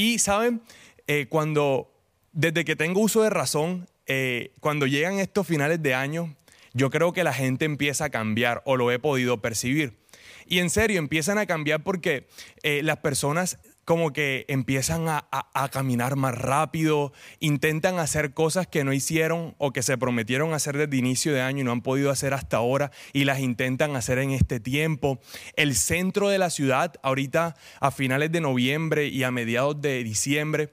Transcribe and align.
Y, 0.00 0.18
¿saben? 0.18 0.62
Eh, 1.08 1.26
cuando, 1.28 1.92
desde 2.32 2.64
que 2.64 2.74
tengo 2.74 3.00
uso 3.02 3.22
de 3.22 3.28
razón, 3.28 3.86
eh, 4.06 4.54
cuando 4.60 4.86
llegan 4.86 5.18
estos 5.18 5.46
finales 5.46 5.82
de 5.82 5.92
año, 5.92 6.34
yo 6.72 6.88
creo 6.88 7.12
que 7.12 7.22
la 7.22 7.34
gente 7.34 7.66
empieza 7.66 8.06
a 8.06 8.08
cambiar 8.08 8.62
o 8.64 8.78
lo 8.78 8.90
he 8.90 8.98
podido 8.98 9.42
percibir. 9.42 9.98
Y 10.46 10.60
en 10.60 10.70
serio, 10.70 10.98
empiezan 10.98 11.36
a 11.36 11.44
cambiar 11.44 11.82
porque 11.82 12.26
eh, 12.62 12.80
las 12.82 12.96
personas 12.96 13.58
como 13.84 14.12
que 14.12 14.44
empiezan 14.48 15.06
a, 15.08 15.26
caminar 15.72 16.16
más 16.16 16.36
rápido, 16.36 17.12
intentan 17.40 17.98
hacer 17.98 18.34
cosas 18.34 18.66
que 18.66 18.84
no 18.84 18.92
hicieron 18.92 19.54
o 19.58 19.72
que 19.72 19.82
se 19.82 19.98
prometieron 19.98 20.52
hacer 20.52 20.76
desde 20.76 20.96
inicio 20.96 21.32
de 21.32 21.40
año 21.40 21.60
y 21.60 21.64
no 21.64 21.72
han 21.72 21.82
podido 21.82 22.10
hacer 22.10 22.34
hasta 22.34 22.56
ahora 22.56 22.92
y 23.12 23.24
las 23.24 23.40
intentan 23.40 23.96
hacer 23.96 24.18
en 24.18 24.30
este 24.30 24.60
tiempo. 24.60 25.20
El 25.56 25.74
centro 25.74 26.28
de 26.28 26.38
la 26.38 26.50
ciudad, 26.50 26.94
ahorita 27.02 27.56
a 27.80 27.90
finales 27.90 28.32
de 28.32 28.40
noviembre 28.40 29.08
y 29.08 29.24
a 29.24 29.30
mediados 29.30 29.80
de 29.80 30.04
diciembre, 30.04 30.72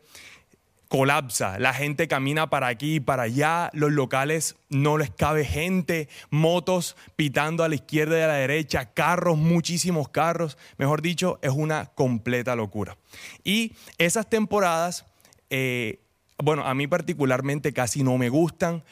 colapsa, 0.87 1.59
la 1.59 1.73
gente 1.73 2.07
camina 2.07 2.49
para 2.49 2.67
aquí 2.67 2.95
y 2.95 2.99
para 2.99 3.23
allá, 3.23 3.69
los 3.73 3.91
locales 3.91 4.55
no 4.69 4.97
les 4.97 5.09
cabe 5.09 5.45
gente, 5.45 6.07
motos 6.29 6.95
pitando 7.15 7.63
a 7.63 7.69
la 7.69 7.75
izquierda 7.75 8.17
y 8.17 8.21
a 8.21 8.27
la 8.27 8.33
derecha, 8.35 8.93
carros, 8.93 9.37
muchísimos 9.37 10.09
carros, 10.09 10.57
mejor 10.77 11.01
dicho, 11.01 11.39
es 11.41 11.51
una 11.51 11.87
completa 11.87 12.55
locura. 12.55 12.97
Y 13.43 13.73
esas 13.97 14.29
temporadas, 14.29 15.05
eh, 15.49 15.99
bueno, 16.37 16.65
a 16.65 16.73
mí 16.73 16.87
particularmente 16.87 17.73
casi 17.73 18.03
no 18.03 18.17
me 18.17 18.29
gustan 18.29 18.83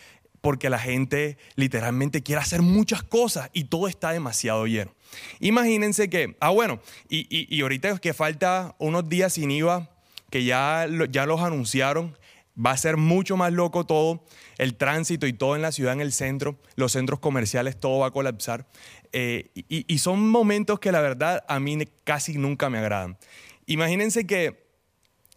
porque 0.42 0.70
la 0.70 0.78
gente 0.78 1.38
literalmente 1.56 2.22
quiere 2.22 2.42
hacer 2.42 2.62
muchas 2.62 3.02
cosas 3.02 3.50
y 3.54 3.64
todo 3.64 3.88
está 3.88 4.12
demasiado 4.12 4.68
lleno. 4.68 4.94
Imagínense 5.40 6.10
que, 6.10 6.36
ah 6.40 6.50
bueno, 6.50 6.80
y, 7.10 7.22
y, 7.36 7.48
y 7.50 7.62
ahorita 7.62 7.98
que 8.00 8.14
falta 8.14 8.76
unos 8.78 9.10
días 9.10 9.34
sin 9.34 9.50
IVA, 9.50 9.90
que 10.36 10.44
ya, 10.44 10.86
ya 11.10 11.26
los 11.26 11.40
anunciaron. 11.40 12.18
Va 12.60 12.72
a 12.72 12.78
ser 12.78 12.98
mucho 12.98 13.38
más 13.38 13.54
loco 13.54 13.86
todo, 13.86 14.26
el 14.58 14.76
tránsito 14.76 15.28
y 15.28 15.32
todo 15.32 15.56
en 15.56 15.62
la 15.62 15.72
ciudad, 15.72 15.94
en 15.94 16.02
el 16.02 16.12
centro, 16.12 16.60
los 16.76 16.92
centros 16.92 17.22
comerciales, 17.22 17.80
todo 17.80 18.00
va 18.00 18.08
a 18.08 18.12
colapsar. 18.12 18.68
Eh, 19.14 19.52
y, 19.54 19.98
son 20.00 20.28
momentos 20.28 20.82
que 20.82 20.92
la 20.92 21.00
verdad 21.00 21.46
a 21.48 21.62
mí 21.62 21.78
casi 22.04 22.38
nunca 22.38 22.70
me 22.70 22.80
agradan. 22.80 23.18
Imagínense 23.66 24.28
que, 24.28 24.68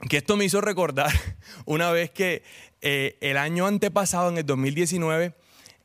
que 0.09 0.17
esto 0.17 0.37
me 0.37 0.45
hizo 0.45 0.61
recordar 0.61 1.13
una 1.65 1.93
vez 1.93 2.11
que 2.11 2.43
eh, 2.81 3.19
el 3.21 3.37
año 3.37 3.69
antepasado, 3.69 4.31
en 4.31 4.39
el 4.39 4.47
2019, 4.47 5.33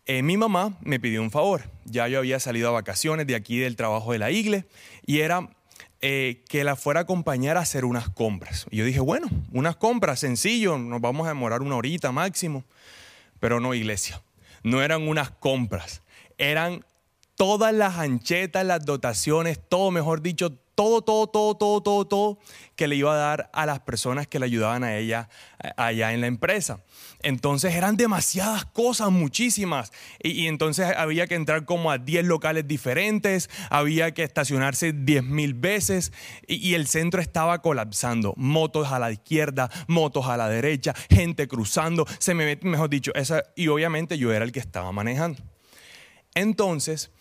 eh, 0.08 0.24
mi 0.24 0.38
mamá 0.38 0.76
me 0.82 1.00
pidió 1.00 1.22
un 1.22 1.30
favor. 1.30 1.70
Ya 1.86 2.08
yo 2.08 2.18
había 2.18 2.40
salido 2.40 2.70
a 2.70 2.72
vacaciones 2.72 3.28
de 3.28 3.36
aquí 3.36 3.60
del 3.60 3.76
trabajo 3.76 4.12
de 4.12 4.18
la 4.18 4.32
iglesia 4.32 4.68
y 5.06 5.20
era 5.20 5.50
eh, 6.06 6.44
que 6.50 6.66
la 6.66 6.76
fuera 6.76 7.00
a 7.00 7.04
acompañar 7.04 7.56
a 7.56 7.62
hacer 7.62 7.86
unas 7.86 8.10
compras. 8.10 8.66
Y 8.70 8.76
yo 8.76 8.84
dije, 8.84 9.00
bueno, 9.00 9.30
unas 9.54 9.78
compras, 9.78 10.20
sencillo, 10.20 10.78
nos 10.78 11.00
vamos 11.00 11.28
a 11.28 11.30
demorar 11.30 11.62
una 11.62 11.78
horita 11.78 12.12
máximo. 12.12 12.66
Pero 13.40 13.62
no, 13.62 13.74
iglesia, 13.74 14.22
no 14.64 14.82
eran 14.82 15.08
unas 15.08 15.32
compras, 15.32 16.02
eran 16.38 16.84
todas 17.36 17.74
las 17.74 17.98
anchetas, 17.98 18.66
las 18.66 18.86
dotaciones, 18.86 19.60
todo, 19.68 19.92
mejor 19.92 20.22
dicho, 20.22 20.52
todo, 20.76 21.02
todo, 21.04 21.28
todo, 21.28 21.56
todo, 21.56 21.82
todo, 21.82 22.08
todo 22.08 22.40
que 22.76 22.88
le 22.88 22.96
iba 22.96 23.14
a 23.14 23.18
dar 23.18 23.50
a 23.54 23.66
las 23.66 23.80
personas 23.82 24.28
que 24.28 24.40
le 24.40 24.46
ayudaban 24.46 24.84
a 24.84 24.98
ella 24.98 25.30
eh, 25.64 25.70
allá 25.78 26.14
en 26.14 26.22
la 26.22 26.28
empresa. 26.28 26.84
Entonces 27.22 27.76
eran 27.76 27.96
demasiadas 27.96 28.66
cosas, 28.66 29.12
muchísimas. 29.12 29.92
Y, 30.22 30.48
entonces 30.48 30.88
había 30.98 31.28
que 31.28 31.36
entrar 31.36 31.66
como 31.66 31.92
a 31.92 31.98
10 32.00 32.26
locales 32.26 32.68
diferentes, 32.68 33.50
había 33.70 34.14
que 34.14 34.24
estacionarse 34.24 34.94
10 34.94 35.24
mil 35.24 35.54
veces 35.54 36.12
y, 36.48 36.74
el 36.74 36.88
centro 36.88 37.22
estaba 37.22 37.62
colapsando. 37.62 38.34
Motos 38.36 38.92
a 38.92 38.98
la 38.98 39.12
izquierda, 39.12 39.70
motos 39.88 40.26
a 40.26 40.38
la 40.38 40.50
derecha, 40.50 40.94
gente 41.10 41.48
cruzando, 41.48 42.06
se 42.18 42.34
me 42.34 42.58
mejor 42.64 42.90
dicho, 42.90 43.14
esa, 43.14 43.44
y 43.56 43.68
obviamente 43.68 44.18
yo 44.18 44.34
era 44.34 44.44
el 44.44 44.52
que 44.52 44.60
estaba 44.60 44.92
manejando. 44.92 45.53
Entonces, 46.36 47.12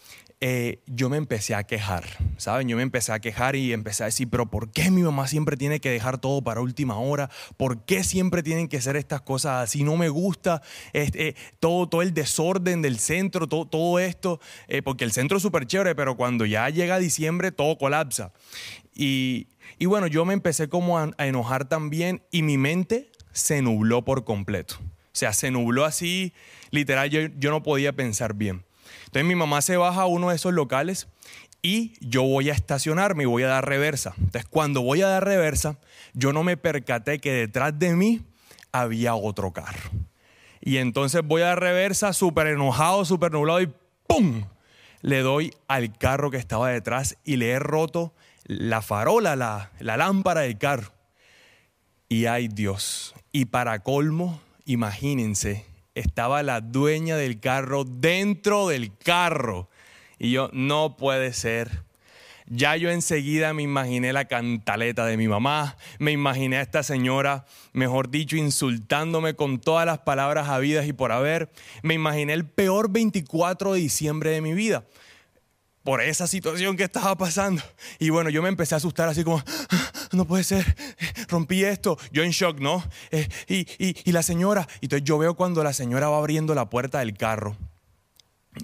eh, 0.44 0.80
yo 0.86 1.08
me 1.08 1.18
empecé 1.18 1.54
a 1.54 1.62
quejar, 1.62 2.04
¿saben? 2.36 2.66
Yo 2.66 2.76
me 2.76 2.82
empecé 2.82 3.12
a 3.12 3.20
quejar 3.20 3.54
y 3.54 3.72
empecé 3.72 4.02
a 4.02 4.06
decir, 4.06 4.28
pero 4.28 4.50
¿por 4.50 4.72
qué 4.72 4.90
mi 4.90 5.00
mamá 5.02 5.28
siempre 5.28 5.56
tiene 5.56 5.78
que 5.78 5.88
dejar 5.88 6.18
todo 6.18 6.42
para 6.42 6.60
última 6.60 6.98
hora? 6.98 7.30
¿Por 7.56 7.84
qué 7.84 8.02
siempre 8.02 8.42
tienen 8.42 8.66
que 8.66 8.78
hacer 8.78 8.96
estas 8.96 9.20
cosas 9.20 9.62
así? 9.62 9.84
No 9.84 9.96
me 9.96 10.08
gusta 10.08 10.60
este, 10.92 11.36
todo, 11.60 11.88
todo 11.88 12.02
el 12.02 12.12
desorden 12.12 12.82
del 12.82 12.98
centro, 12.98 13.46
todo, 13.46 13.66
todo 13.66 14.00
esto, 14.00 14.40
eh, 14.66 14.82
porque 14.82 15.04
el 15.04 15.12
centro 15.12 15.36
es 15.36 15.44
súper 15.44 15.64
chévere, 15.64 15.94
pero 15.94 16.16
cuando 16.16 16.44
ya 16.44 16.68
llega 16.70 16.98
diciembre 16.98 17.52
todo 17.52 17.78
colapsa. 17.78 18.32
Y, 18.92 19.46
y 19.78 19.86
bueno, 19.86 20.08
yo 20.08 20.24
me 20.24 20.34
empecé 20.34 20.68
como 20.68 20.98
a, 20.98 21.12
enojar 21.18 21.68
también 21.68 22.20
y 22.32 22.42
mi 22.42 22.58
mente 22.58 23.12
se 23.30 23.62
nubló 23.62 24.04
por 24.04 24.24
completo. 24.24 24.74
O 24.80 25.14
sea, 25.14 25.32
se 25.32 25.52
nubló 25.52 25.84
así, 25.84 26.32
literal, 26.72 27.10
yo, 27.10 27.20
yo 27.38 27.52
no 27.52 27.62
podía 27.62 27.92
pensar 27.92 28.34
bien. 28.34 28.64
Entonces 29.12 29.28
mi 29.28 29.34
mamá 29.34 29.60
se 29.60 29.76
baja 29.76 30.00
a 30.00 30.06
uno 30.06 30.30
de 30.30 30.36
esos 30.36 30.54
locales 30.54 31.06
y 31.60 31.92
yo 32.00 32.22
voy 32.22 32.48
a 32.48 32.54
estacionarme 32.54 33.24
y 33.24 33.26
voy 33.26 33.42
a 33.42 33.48
dar 33.48 33.68
reversa. 33.68 34.14
Entonces 34.16 34.46
cuando 34.48 34.80
voy 34.80 35.02
a 35.02 35.08
dar 35.08 35.22
reversa, 35.22 35.76
yo 36.14 36.32
no 36.32 36.42
me 36.42 36.56
percaté 36.56 37.18
que 37.18 37.30
detrás 37.30 37.78
de 37.78 37.94
mí 37.94 38.22
había 38.72 39.14
otro 39.14 39.52
carro. 39.52 39.90
Y 40.62 40.78
entonces 40.78 41.20
voy 41.22 41.42
a 41.42 41.48
dar 41.48 41.60
reversa 41.60 42.14
súper 42.14 42.46
enojado, 42.46 43.04
súper 43.04 43.32
nublado 43.32 43.60
y 43.60 43.70
¡pum! 44.06 44.44
Le 45.02 45.20
doy 45.20 45.52
al 45.68 45.92
carro 45.98 46.30
que 46.30 46.38
estaba 46.38 46.70
detrás 46.70 47.18
y 47.22 47.36
le 47.36 47.50
he 47.50 47.58
roto 47.58 48.14
la 48.44 48.80
farola, 48.80 49.36
la, 49.36 49.72
la 49.78 49.98
lámpara 49.98 50.40
del 50.40 50.56
carro. 50.56 50.90
Y 52.08 52.24
ay 52.24 52.48
Dios. 52.48 53.14
Y 53.30 53.44
para 53.44 53.80
colmo, 53.80 54.40
imagínense 54.64 55.66
estaba 55.94 56.42
la 56.42 56.60
dueña 56.60 57.16
del 57.16 57.41
carro 57.41 57.84
dentro 57.84 58.69
del 58.69 58.97
carro. 58.97 59.69
Y 60.19 60.30
yo, 60.30 60.50
no 60.53 60.97
puede 60.97 61.32
ser. 61.32 61.84
Ya 62.47 62.76
yo 62.76 62.91
enseguida 62.91 63.54
me 63.54 63.62
imaginé 63.62 64.12
la 64.12 64.26
cantaleta 64.26 65.06
de 65.06 65.16
mi 65.16 65.28
mamá, 65.28 65.76
me 65.98 66.12
imaginé 66.12 66.58
a 66.58 66.60
esta 66.60 66.82
señora, 66.82 67.47
mejor 67.72 68.10
dicho, 68.10 68.36
insultándome 68.36 69.34
con 69.34 69.58
todas 69.58 69.86
las 69.86 70.00
palabras 70.00 70.48
habidas 70.48 70.86
y 70.86 70.92
por 70.92 71.12
haber. 71.12 71.50
Me 71.82 71.94
imaginé 71.94 72.32
el 72.32 72.47
peor 72.47 72.91
24 72.91 73.72
de 73.72 73.81
diciembre 73.81 74.31
de 74.31 74.41
mi 74.41 74.52
vida 74.52 74.84
por 75.82 76.00
esa 76.00 76.26
situación 76.26 76.76
que 76.76 76.84
estaba 76.84 77.16
pasando. 77.16 77.62
Y 77.98 78.10
bueno, 78.10 78.31
yo 78.31 78.42
me 78.42 78.48
empecé 78.48 78.75
a 78.75 78.78
asustar 78.78 79.08
así 79.08 79.25
como, 79.25 79.42
no 80.16 80.26
puede 80.26 80.44
ser, 80.44 80.76
rompí 81.28 81.64
esto, 81.64 81.98
yo 82.12 82.22
en 82.22 82.30
shock, 82.30 82.60
¿no? 82.60 82.84
Eh, 83.10 83.28
y, 83.48 83.66
y, 83.78 84.12
la 84.12 84.22
señora, 84.22 84.66
y 84.80 84.86
entonces 84.86 85.04
yo 85.04 85.18
veo 85.18 85.34
cuando 85.34 85.62
la 85.64 85.72
señora 85.72 86.08
va 86.08 86.18
abriendo 86.18 86.54
la 86.54 86.68
puerta 86.70 87.00
del 87.00 87.16
carro, 87.16 87.56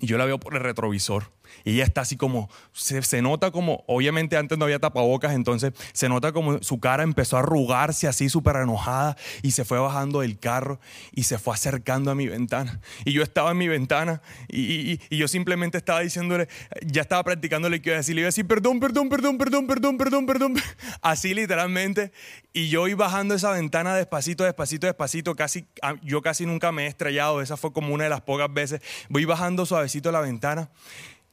y 0.00 0.06
yo 0.06 0.19
la 0.19 0.25
veo 0.25 0.38
por 0.38 0.54
el 0.54 0.62
retrovisor. 0.62 1.38
Y 1.64 1.75
ella 1.75 1.84
está 1.84 2.03
así 2.03 2.16
como, 2.16 2.50
se, 2.72 3.22
nota 3.22 3.50
como, 3.50 3.84
obviamente 3.86 4.36
antes 4.36 4.59
no 4.59 4.64
había 4.64 4.78
tapabocas, 4.78 5.34
entonces 5.34 5.72
se 5.92 6.09
nota 6.09 6.32
como 6.32 6.62
su 6.62 6.81
cara 6.81 7.03
empezó 7.03 7.36
a 7.36 7.41
arrugarse 7.41 8.06
así 8.06 8.28
súper 8.28 8.56
enojada 8.56 9.16
y 9.42 9.53
se 9.53 9.64
fue 9.64 9.78
bajando 9.78 10.20
del 10.20 10.38
carro 10.38 10.81
y 11.12 11.25
se 11.25 11.38
fue 11.38 11.54
acercando 11.54 12.10
a 12.10 12.14
mi 12.14 12.26
ventana. 12.28 12.81
Y 13.04 13.12
yo 13.12 13.22
estaba 13.22 13.53
en 13.53 13.58
mi 13.58 13.69
ventana 13.69 14.22
y, 14.48 15.00
y, 15.10 15.16
yo 15.16 15.28
simplemente 15.28 15.78
estaba 15.78 16.00
diciéndole, 16.00 16.48
ya 16.87 17.03
estaba 17.03 17.25
practicándole 17.25 17.81
que 17.81 17.91
iba 17.91 17.97
a 17.97 17.98
decir, 17.98 18.14
le 18.14 18.20
iba 18.20 18.26
a 18.26 18.28
decir, 18.28 18.47
perdón, 18.47 18.81
perdón, 18.81 19.08
perdón, 19.08 19.38
perdón, 19.38 19.66
perdón, 19.66 19.98
perdón, 19.98 20.26
perdón, 20.26 20.54
así 21.03 21.34
literalmente. 21.34 22.12
Y 22.53 22.69
yo 22.69 22.88
iba 22.88 22.98
bajando 22.98 23.34
esa 23.34 23.53
ventana 23.53 23.94
despacito, 23.94 24.44
despacito, 24.44 24.87
despacito, 24.87 25.34
casi, 25.34 25.66
ah, 25.82 25.94
yo 26.03 26.20
casi 26.20 26.44
nunca 26.44 26.72
me 26.72 26.84
he 26.84 26.87
estrellado, 26.88 27.41
esa 27.41 27.56
fue 27.56 27.72
como 27.72 27.94
una 27.94 28.04
de 28.04 28.10
las 28.10 28.20
pocas 28.20 28.53
veces. 28.53 28.81
Voy 29.08 29.25
bajando 29.25 29.64
suavecito 29.64 30.12
la 30.12 30.20
ventana 30.20 30.69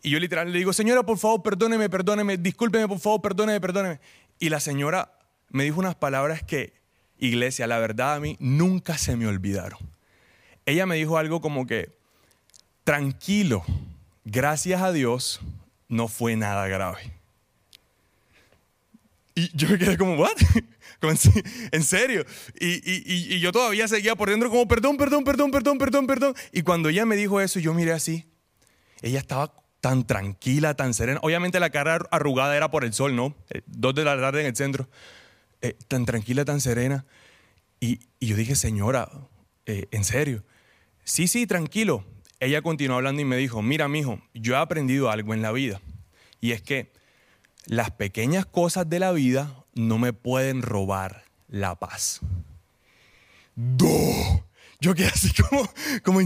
y 0.02 0.12
yo 0.12 0.20
literal 0.20 0.52
le 0.52 0.58
digo, 0.58 0.74
señora, 0.74 1.04
por 1.04 1.18
favor, 1.18 1.42
perdóneme, 1.42 1.90
perdóneme, 1.90 2.38
discúlpeme, 2.38 2.88
por 2.88 3.00
favor, 3.00 3.22
perdóneme, 3.22 3.60
perdóneme. 3.60 4.00
Y 4.40 4.50
la 4.50 4.60
señora 4.60 5.18
me 5.50 5.64
dijo 5.64 5.80
unas 5.80 5.96
palabras 5.96 6.44
que, 6.44 6.74
iglesia, 7.18 7.68
la 7.68 7.80
verdad 7.80 8.16
a 8.16 8.20
mí 8.20 8.38
nunca 8.40 8.98
se 8.98 9.16
me 9.16 9.28
olvidaron. 9.28 9.80
Ella 10.66 10.86
me 10.86 10.96
dijo 10.96 11.18
algo 11.18 11.42
como 11.42 11.66
que, 11.66 11.96
tranquilo, 12.84 13.64
gracias 14.26 14.82
a 14.82 14.92
Dios, 14.92 15.42
no 15.88 16.08
fue 16.08 16.36
nada 16.36 16.68
grave. 16.68 17.14
Y 19.36 19.56
yo 19.56 19.68
me 19.70 19.78
quedé 19.78 19.98
como, 19.98 20.16
¿what? 20.16 20.38
¿En 21.72 21.84
serio? 21.84 22.26
Y, 22.60 23.36
y, 23.36 23.40
yo 23.40 23.52
todavía 23.52 23.88
seguía 23.88 24.16
por 24.16 24.30
dentro 24.30 24.50
como, 24.50 24.68
perdón, 24.68 24.98
perdón, 24.98 25.24
perdón, 25.24 25.52
perdón, 25.52 25.78
perdón, 25.78 26.08
perdón. 26.08 26.36
Y 26.52 26.62
cuando 26.62 26.90
ella 26.90 27.06
me 27.06 27.16
dijo 27.16 27.42
eso, 27.42 27.60
yo 27.60 27.74
miré 27.74 27.92
así. 27.92 28.26
Ella 29.02 29.20
estaba 29.20 29.54
tan 29.86 30.08
tranquila, 30.08 30.74
tan 30.74 30.96
serena. 30.96 31.20
Obviamente 31.22 31.60
la 31.60 31.70
cara 31.70 32.00
arrugada 32.10 32.58
era 32.58 32.72
por 32.72 32.86
el 32.86 32.92
sol, 32.92 33.16
¿no? 33.16 33.36
Eh, 33.52 33.62
dos 33.68 33.94
de 33.94 34.04
la 34.04 34.20
tarde 34.20 34.42
en 34.42 34.48
el 34.48 34.56
centro. 34.56 34.90
Eh, 35.62 35.78
tan 35.88 36.08
tranquila, 36.08 36.44
tan 36.44 36.60
serena. 36.60 37.06
Y, 37.80 38.00
yo 38.20 38.36
dije, 38.36 38.56
señora, 38.56 39.12
eh, 39.68 39.86
¿en 39.92 40.04
serio? 40.04 40.44
Sí, 41.04 41.28
sí, 41.28 41.46
tranquilo. 41.46 42.04
Ella 42.40 42.64
continuó 42.64 42.98
hablando 42.98 43.22
y 43.22 43.26
me 43.26 43.38
dijo, 43.38 43.62
mira, 43.62 43.88
mijo, 43.88 44.20
yo 44.34 44.56
he 44.56 44.58
aprendido 44.58 45.12
algo 45.12 45.36
en 45.36 45.44
la 45.44 45.52
vida. 45.52 45.80
Y 46.42 46.54
es 46.54 46.64
que 46.64 46.92
las 47.68 47.92
pequeñas 47.92 48.48
cosas 48.48 48.90
de 48.90 48.98
la 48.98 49.12
vida 49.12 49.54
no 49.76 50.00
me 50.00 50.14
pueden 50.14 50.64
robar 50.64 51.26
la 51.48 51.76
paz. 51.76 52.22
Yo 54.80 54.94
quedé 54.94 55.08
así 55.08 55.32
como, 55.42 55.70
como, 56.04 56.20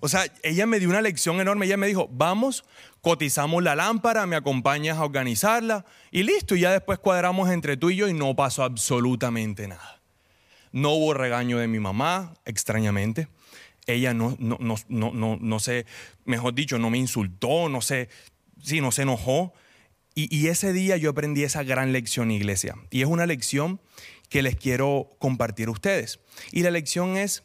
o 0.00 0.08
sea, 0.08 0.26
ella 0.42 0.66
me 0.66 0.78
dio 0.78 0.88
una 0.88 1.02
lección 1.02 1.40
enorme. 1.40 1.66
Ella 1.66 1.76
me 1.76 1.86
dijo, 1.86 2.08
vamos, 2.10 2.64
cotizamos 3.00 3.62
la 3.62 3.76
lámpara, 3.76 4.26
me 4.26 4.36
acompañas 4.36 4.98
a 4.98 5.04
organizarla 5.04 5.84
y 6.10 6.22
listo. 6.22 6.54
Y 6.54 6.60
ya 6.60 6.72
después 6.72 6.98
cuadramos 6.98 7.50
entre 7.50 7.76
tú 7.76 7.90
y 7.90 7.96
yo 7.96 8.08
y 8.08 8.14
no 8.14 8.34
pasó 8.36 8.64
absolutamente 8.64 9.68
nada. 9.68 10.00
No 10.72 10.90
hubo 10.90 11.14
regaño 11.14 11.58
de 11.58 11.68
mi 11.68 11.80
mamá, 11.80 12.34
extrañamente. 12.44 13.28
Ella 13.86 14.12
no, 14.14 14.36
no, 14.38 14.58
no, 14.60 15.12
no, 15.12 15.38
no, 15.40 15.60
sé, 15.60 15.86
mejor 16.24 16.54
dicho, 16.54 16.78
no 16.78 16.90
me 16.90 16.98
insultó, 16.98 17.68
no 17.68 17.80
sé, 17.80 18.08
sí, 18.62 18.80
no 18.80 18.90
se 18.90 19.02
enojó. 19.02 19.54
Y, 20.14 20.34
y 20.36 20.48
ese 20.48 20.72
día 20.72 20.96
yo 20.96 21.10
aprendí 21.10 21.44
esa 21.44 21.62
gran 21.62 21.92
lección, 21.92 22.30
iglesia. 22.30 22.74
Y 22.90 23.02
es 23.02 23.06
una 23.06 23.26
lección 23.26 23.80
que 24.28 24.42
les 24.42 24.56
quiero 24.56 25.16
compartir 25.18 25.68
a 25.68 25.72
ustedes. 25.72 26.20
Y 26.50 26.62
la 26.62 26.70
lección 26.70 27.16
es, 27.16 27.44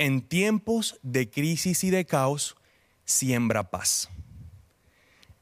en 0.00 0.22
tiempos 0.22 0.98
de 1.02 1.28
crisis 1.28 1.84
y 1.84 1.90
de 1.90 2.06
caos, 2.06 2.56
siembra 3.04 3.70
paz. 3.70 4.08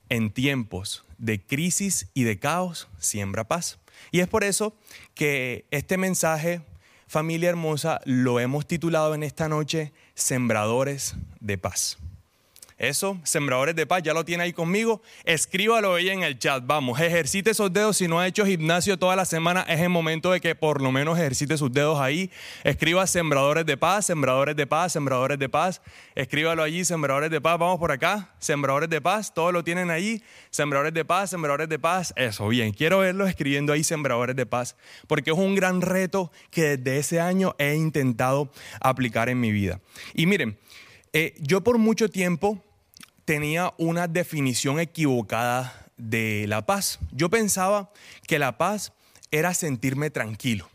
En 0.08 0.32
tiempos 0.32 1.04
de 1.16 1.40
crisis 1.40 2.08
y 2.12 2.24
de 2.24 2.40
caos, 2.40 2.88
siembra 2.98 3.44
paz. 3.44 3.78
Y 4.10 4.18
es 4.18 4.26
por 4.26 4.42
eso 4.42 4.76
que 5.14 5.64
este 5.70 5.96
mensaje, 5.96 6.60
familia 7.06 7.50
hermosa, 7.50 8.00
lo 8.04 8.40
hemos 8.40 8.66
titulado 8.66 9.14
en 9.14 9.22
esta 9.22 9.48
noche, 9.48 9.92
Sembradores 10.14 11.14
de 11.38 11.56
Paz. 11.56 11.98
Eso, 12.78 13.18
Sembradores 13.24 13.74
de 13.74 13.86
Paz, 13.86 14.04
ya 14.04 14.14
lo 14.14 14.24
tiene 14.24 14.44
ahí 14.44 14.52
conmigo. 14.52 15.02
Escríbalo 15.24 15.96
ahí 15.96 16.10
en 16.10 16.22
el 16.22 16.38
chat. 16.38 16.62
Vamos, 16.64 17.00
ejercite 17.00 17.50
esos 17.50 17.72
dedos. 17.72 17.96
Si 17.96 18.06
no 18.06 18.20
ha 18.20 18.26
hecho 18.28 18.46
gimnasio 18.46 18.96
toda 18.96 19.16
la 19.16 19.24
semana, 19.24 19.62
es 19.68 19.80
el 19.80 19.88
momento 19.88 20.30
de 20.30 20.40
que 20.40 20.54
por 20.54 20.80
lo 20.80 20.92
menos 20.92 21.18
ejercite 21.18 21.58
sus 21.58 21.72
dedos 21.72 21.98
ahí. 21.98 22.30
Escriba 22.62 23.04
Sembradores 23.08 23.66
de 23.66 23.76
Paz, 23.76 24.06
Sembradores 24.06 24.54
de 24.54 24.64
Paz, 24.68 24.92
Sembradores 24.92 25.40
de 25.40 25.48
Paz. 25.48 25.82
Escríbalo 26.14 26.62
allí, 26.62 26.84
Sembradores 26.84 27.30
de 27.32 27.40
Paz. 27.40 27.58
Vamos 27.58 27.80
por 27.80 27.90
acá, 27.90 28.32
Sembradores 28.38 28.88
de 28.88 29.00
Paz. 29.00 29.34
Todos 29.34 29.52
lo 29.52 29.64
tienen 29.64 29.90
ahí. 29.90 30.22
Sembradores 30.50 30.94
de 30.94 31.04
Paz, 31.04 31.30
Sembradores 31.30 31.68
de 31.68 31.80
Paz. 31.80 32.14
Eso, 32.14 32.46
bien. 32.46 32.72
Quiero 32.72 33.00
verlos 33.00 33.28
escribiendo 33.28 33.72
ahí 33.72 33.82
Sembradores 33.82 34.36
de 34.36 34.46
Paz. 34.46 34.76
Porque 35.08 35.32
es 35.32 35.36
un 35.36 35.56
gran 35.56 35.80
reto 35.80 36.30
que 36.52 36.76
desde 36.76 36.98
ese 36.98 37.20
año 37.20 37.56
he 37.58 37.74
intentado 37.74 38.52
aplicar 38.80 39.28
en 39.28 39.40
mi 39.40 39.50
vida. 39.50 39.80
Y 40.14 40.26
miren, 40.26 40.56
eh, 41.12 41.34
yo 41.40 41.62
por 41.64 41.78
mucho 41.78 42.08
tiempo 42.08 42.62
tenía 43.28 43.74
una 43.76 44.08
definición 44.08 44.80
equivocada 44.80 45.90
de 45.98 46.46
la 46.48 46.64
paz. 46.64 46.98
Yo 47.12 47.28
pensaba 47.28 47.92
que 48.26 48.38
la 48.38 48.56
paz 48.56 48.94
era 49.30 49.52
sentirme 49.52 50.08
tranquilo, 50.08 50.66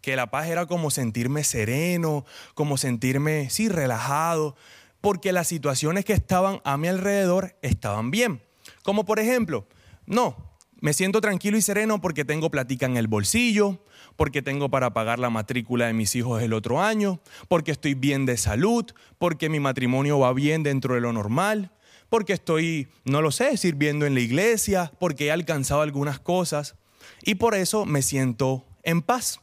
que 0.00 0.16
la 0.16 0.28
paz 0.28 0.48
era 0.48 0.66
como 0.66 0.90
sentirme 0.90 1.44
sereno, 1.44 2.24
como 2.54 2.78
sentirme, 2.78 3.48
sí, 3.48 3.68
relajado, 3.68 4.56
porque 5.00 5.30
las 5.30 5.46
situaciones 5.46 6.04
que 6.04 6.12
estaban 6.12 6.60
a 6.64 6.76
mi 6.76 6.88
alrededor 6.88 7.56
estaban 7.62 8.10
bien. 8.10 8.42
Como 8.82 9.04
por 9.04 9.20
ejemplo, 9.20 9.68
no, 10.04 10.34
me 10.80 10.94
siento 10.94 11.20
tranquilo 11.20 11.58
y 11.58 11.62
sereno 11.62 12.00
porque 12.00 12.24
tengo 12.24 12.50
platica 12.50 12.86
en 12.86 12.96
el 12.96 13.06
bolsillo, 13.06 13.84
porque 14.16 14.42
tengo 14.42 14.68
para 14.68 14.92
pagar 14.92 15.20
la 15.20 15.30
matrícula 15.30 15.86
de 15.86 15.92
mis 15.92 16.16
hijos 16.16 16.42
el 16.42 16.54
otro 16.54 16.82
año, 16.82 17.20
porque 17.46 17.70
estoy 17.70 17.94
bien 17.94 18.26
de 18.26 18.36
salud, 18.36 18.84
porque 19.18 19.48
mi 19.48 19.60
matrimonio 19.60 20.18
va 20.18 20.32
bien 20.32 20.64
dentro 20.64 20.96
de 20.96 21.02
lo 21.02 21.12
normal, 21.12 21.70
porque 22.10 22.34
estoy, 22.34 22.88
no 23.04 23.22
lo 23.22 23.30
sé, 23.30 23.56
sirviendo 23.56 24.04
en 24.04 24.14
la 24.14 24.20
iglesia, 24.20 24.92
porque 24.98 25.26
he 25.26 25.30
alcanzado 25.30 25.80
algunas 25.80 26.18
cosas 26.18 26.74
y 27.22 27.36
por 27.36 27.54
eso 27.54 27.86
me 27.86 28.02
siento 28.02 28.66
en 28.82 29.00
paz. 29.00 29.40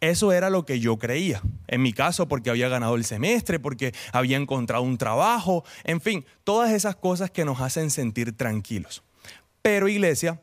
Eso 0.00 0.32
era 0.32 0.50
lo 0.50 0.64
que 0.64 0.80
yo 0.80 0.98
creía. 0.98 1.42
En 1.66 1.82
mi 1.82 1.92
caso, 1.92 2.28
porque 2.28 2.50
había 2.50 2.68
ganado 2.68 2.94
el 2.94 3.04
semestre, 3.04 3.58
porque 3.58 3.94
había 4.12 4.36
encontrado 4.36 4.82
un 4.82 4.98
trabajo, 4.98 5.64
en 5.82 6.00
fin, 6.00 6.24
todas 6.44 6.72
esas 6.72 6.96
cosas 6.96 7.30
que 7.30 7.44
nos 7.44 7.60
hacen 7.60 7.90
sentir 7.90 8.36
tranquilos. 8.36 9.02
Pero 9.62 9.88
iglesia, 9.88 10.42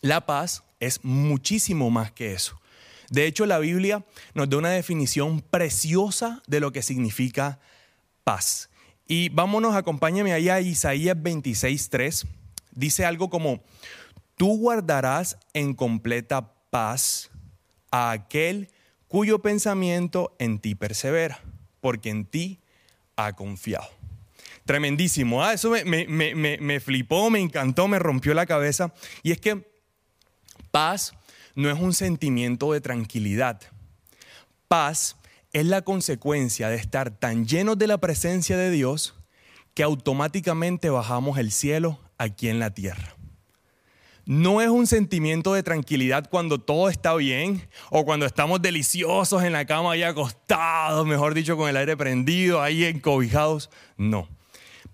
la 0.00 0.24
paz 0.24 0.64
es 0.80 1.04
muchísimo 1.04 1.90
más 1.90 2.10
que 2.10 2.32
eso. 2.32 2.60
De 3.10 3.26
hecho, 3.26 3.44
la 3.44 3.58
Biblia 3.58 4.04
nos 4.32 4.48
da 4.48 4.56
una 4.56 4.70
definición 4.70 5.42
preciosa 5.42 6.42
de 6.46 6.60
lo 6.60 6.72
que 6.72 6.82
significa 6.82 7.60
paz. 8.24 8.70
Y 9.06 9.28
vámonos, 9.28 9.74
acompáñame 9.74 10.32
allá 10.32 10.56
a 10.56 10.60
Isaías 10.60 11.16
26.3. 11.16 12.26
Dice 12.72 13.04
algo 13.04 13.28
como, 13.28 13.62
tú 14.36 14.58
guardarás 14.58 15.38
en 15.52 15.74
completa 15.74 16.52
paz 16.70 17.30
a 17.90 18.10
aquel 18.10 18.70
cuyo 19.08 19.40
pensamiento 19.40 20.34
en 20.38 20.58
ti 20.58 20.74
persevera, 20.74 21.40
porque 21.80 22.10
en 22.10 22.24
ti 22.24 22.60
ha 23.16 23.34
confiado. 23.34 23.88
Tremendísimo, 24.64 25.44
¿ah? 25.44 25.52
eso 25.52 25.70
me, 25.70 25.84
me, 25.84 26.34
me, 26.34 26.56
me 26.56 26.80
flipó, 26.80 27.28
me 27.28 27.40
encantó, 27.40 27.86
me 27.86 27.98
rompió 27.98 28.32
la 28.32 28.46
cabeza. 28.46 28.94
Y 29.22 29.30
es 29.30 29.38
que 29.38 29.70
paz 30.70 31.12
no 31.54 31.70
es 31.70 31.78
un 31.78 31.92
sentimiento 31.92 32.72
de 32.72 32.80
tranquilidad. 32.80 33.60
Paz 34.66 35.16
es 35.54 35.64
la 35.66 35.82
consecuencia 35.82 36.68
de 36.68 36.74
estar 36.74 37.10
tan 37.12 37.46
llenos 37.46 37.78
de 37.78 37.86
la 37.86 37.98
presencia 37.98 38.58
de 38.58 38.72
Dios 38.72 39.14
que 39.72 39.84
automáticamente 39.84 40.90
bajamos 40.90 41.38
el 41.38 41.52
cielo 41.52 42.00
aquí 42.18 42.48
en 42.48 42.58
la 42.58 42.74
tierra. 42.74 43.16
No 44.26 44.60
es 44.60 44.68
un 44.68 44.88
sentimiento 44.88 45.54
de 45.54 45.62
tranquilidad 45.62 46.28
cuando 46.28 46.58
todo 46.58 46.88
está 46.88 47.14
bien 47.14 47.68
o 47.90 48.04
cuando 48.04 48.26
estamos 48.26 48.62
deliciosos 48.62 49.44
en 49.44 49.52
la 49.52 49.64
cama 49.64 49.92
ahí 49.92 50.02
acostados, 50.02 51.06
mejor 51.06 51.34
dicho, 51.34 51.56
con 51.56 51.68
el 51.68 51.76
aire 51.76 51.96
prendido, 51.96 52.60
ahí 52.60 52.84
encobijados. 52.84 53.70
No. 53.96 54.28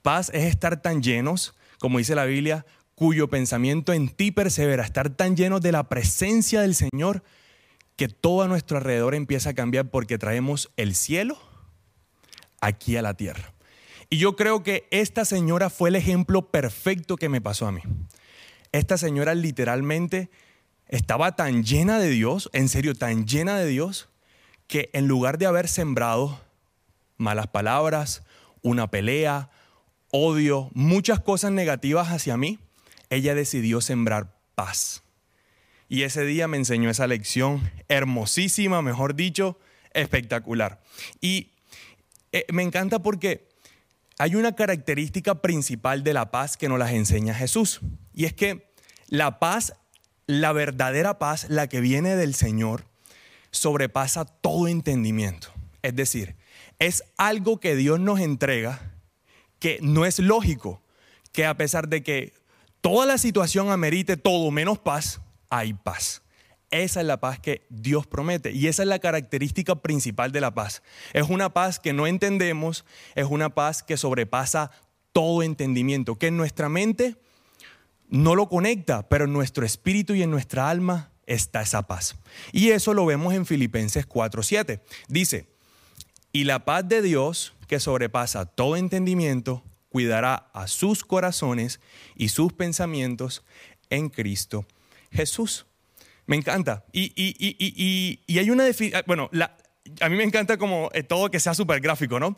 Paz 0.02 0.30
es 0.34 0.44
estar 0.44 0.82
tan 0.82 1.02
llenos, 1.02 1.54
como 1.78 1.98
dice 1.98 2.14
la 2.14 2.26
Biblia, 2.26 2.66
cuyo 2.94 3.30
pensamiento 3.30 3.94
en 3.94 4.10
ti 4.10 4.30
persevera, 4.30 4.84
estar 4.84 5.08
tan 5.08 5.36
llenos 5.36 5.62
de 5.62 5.72
la 5.72 5.88
presencia 5.88 6.60
del 6.60 6.74
Señor 6.74 7.22
que 8.00 8.08
todo 8.08 8.41
a 8.41 8.49
nuestro 8.49 8.79
alrededor 8.79 9.14
empieza 9.14 9.50
a 9.50 9.55
cambiar 9.55 9.91
porque 9.91 10.17
traemos 10.17 10.70
el 10.79 10.94
cielo 10.94 11.38
aquí 12.62 12.97
a 12.97 13.02
la 13.02 13.12
tierra. 13.12 13.52
Y 14.08 14.17
yo 14.17 14.37
creo 14.37 14.62
que 14.62 14.88
esta 14.91 15.26
señora 15.26 15.69
fue 15.69 15.91
el 15.91 15.97
ejemplo 15.97 16.50
perfecto 16.50 17.17
que 17.17 17.29
me 17.29 17.43
pasó 17.43 17.67
a 17.67 17.73
mí. 17.73 17.82
Esta 18.73 18.97
señora 18.97 19.35
literalmente 19.35 20.31
estaba 20.88 21.37
tan 21.37 21.62
llena 21.62 21.99
de 21.99 22.08
Dios, 22.08 22.49
en 22.55 22.70
serio, 22.70 22.94
tan 22.94 23.26
llena 23.26 23.58
de 23.58 23.67
Dios, 23.67 24.08
que 24.67 24.88
en 24.94 25.06
lugar 25.06 25.37
de 25.37 25.44
haber 25.44 25.69
sembrado 25.69 26.40
malas 27.19 27.49
palabras, 27.49 28.23
una 28.62 28.90
pelea, 28.90 29.50
odio, 30.11 30.71
muchas 30.73 31.21
cosas 31.21 31.52
negativas 31.52 32.09
hacia 32.09 32.38
mí, 32.38 32.61
ella 33.11 33.35
decidió 33.35 33.83
sembrar 33.83 34.38
paz. 34.54 35.02
Y 35.90 36.04
ese 36.04 36.25
día 36.25 36.47
me 36.47 36.56
enseñó 36.56 36.88
esa 36.88 37.09
lección 37.09 37.68
hermosísima, 37.88 38.80
mejor 38.80 39.16
dicho, 39.16 39.59
espectacular. 39.92 40.80
Y 41.20 41.50
eh, 42.30 42.47
me 42.52 42.62
encanta 42.62 43.02
porque 43.02 43.49
hay 44.16 44.37
una 44.37 44.54
característica 44.54 45.42
principal 45.42 46.04
de 46.04 46.14
la 46.14 46.30
paz 46.30 46.56
que 46.56 46.68
nos 46.68 46.78
las 46.78 46.92
enseña 46.92 47.35
Jesús. 47.35 47.80
Y 48.14 48.26
es 48.26 48.32
que 48.32 48.70
la 49.09 49.40
paz, 49.40 49.75
la 50.28 50.52
verdadera 50.52 51.18
paz, 51.18 51.47
la 51.49 51.66
que 51.66 51.80
viene 51.80 52.14
del 52.14 52.37
Señor, 52.37 52.85
sobrepasa 53.50 54.25
todo 54.25 54.68
entendimiento. 54.68 55.49
Es 55.82 55.97
decir, 55.97 56.37
es 56.78 57.02
algo 57.16 57.59
que 57.59 57.75
Dios 57.75 57.99
nos 57.99 58.20
entrega 58.20 58.92
que 59.59 59.80
no 59.82 60.06
es 60.06 60.20
lógico 60.20 60.85
que 61.32 61.47
a 61.47 61.56
pesar 61.56 61.88
de 61.88 62.04
que 62.04 62.32
toda 62.80 63.06
la 63.06 63.18
situación 63.18 63.73
amerite 63.73 64.16
todo 64.16 64.52
menos 64.52 64.78
paz, 64.78 65.20
hay 65.50 65.75
paz. 65.75 66.23
Esa 66.71 67.00
es 67.00 67.07
la 67.07 67.19
paz 67.19 67.40
que 67.40 67.66
Dios 67.69 68.07
promete 68.07 68.52
y 68.52 68.69
esa 68.69 68.83
es 68.83 68.88
la 68.88 69.00
característica 69.00 69.75
principal 69.75 70.30
de 70.30 70.40
la 70.40 70.54
paz. 70.54 70.83
Es 71.12 71.28
una 71.28 71.52
paz 71.52 71.80
que 71.80 71.92
no 71.92 72.07
entendemos, 72.07 72.85
es 73.16 73.26
una 73.26 73.50
paz 73.50 73.83
que 73.83 73.97
sobrepasa 73.97 74.71
todo 75.12 75.42
entendimiento, 75.42 76.16
que 76.16 76.28
en 76.28 76.37
nuestra 76.37 76.69
mente 76.69 77.16
no 78.09 78.37
lo 78.37 78.49
conecta, 78.49 79.09
pero 79.09 79.25
en 79.25 79.33
nuestro 79.33 79.66
espíritu 79.66 80.14
y 80.14 80.23
en 80.23 80.30
nuestra 80.30 80.71
alma 80.71 81.11
está 81.26 81.61
esa 81.62 81.83
paz. 81.83 82.16
Y 82.52 82.71
eso 82.71 82.95
lo 82.95 83.04
vemos 83.04 83.35
en 83.35 83.47
Filipenses 83.47 84.07
4:7. 84.07 84.80
Dice, 85.09 85.49
"Y 86.33 86.45
la 86.45 86.64
paz 86.64 86.88
de 86.88 87.02
Dios, 87.02 87.54
que 87.66 87.80
sobrepasa 87.80 88.47
todo 88.47 88.76
entendimiento, 88.76 89.64
cuidará 89.88 90.50
a 90.52 90.69
sus 90.69 91.04
corazones 91.04 91.80
y 92.14 92.28
sus 92.28 92.52
pensamientos 92.52 93.45
en 93.90 94.09
Cristo 94.09 94.66
Jesús. 95.11 95.67
Me 96.26 96.37
encanta. 96.37 96.85
Y, 96.93 98.21
hay 98.29 98.50
una 98.50 98.64
definición, 98.64 99.00
ah, 99.00 99.05
bueno, 99.07 99.31
a 100.00 100.09
mí 100.09 100.17
me 100.17 100.25
encanta 100.25 100.57
como 100.57 100.90
eh, 100.93 101.02
todo 101.02 101.31
que 101.31 101.40
sea 101.40 101.55
súper 101.55 101.81
gráfico, 101.81 102.21
¿no? 102.21 102.37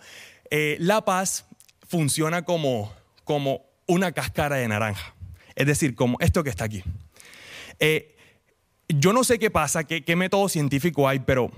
Eh, 0.50 0.76
la 0.80 1.04
paz 1.04 1.46
funciona 1.86 2.42
como, 2.42 2.92
como 3.24 3.66
una 3.86 4.12
cáscara 4.12 4.56
de 4.56 4.68
naranja, 4.68 5.14
es 5.54 5.66
decir, 5.66 5.94
como 5.94 6.16
esto 6.20 6.42
que 6.42 6.50
está 6.50 6.64
aquí. 6.64 6.82
Eh, 7.78 8.16
yo 8.88 9.12
no 9.12 9.24
sé 9.24 9.38
qué 9.38 9.50
pasa, 9.50 9.84
qué, 9.84 10.04
qué 10.04 10.16
método 10.16 10.48
científico 10.48 11.08
hay, 11.08 11.20
pero 11.20 11.50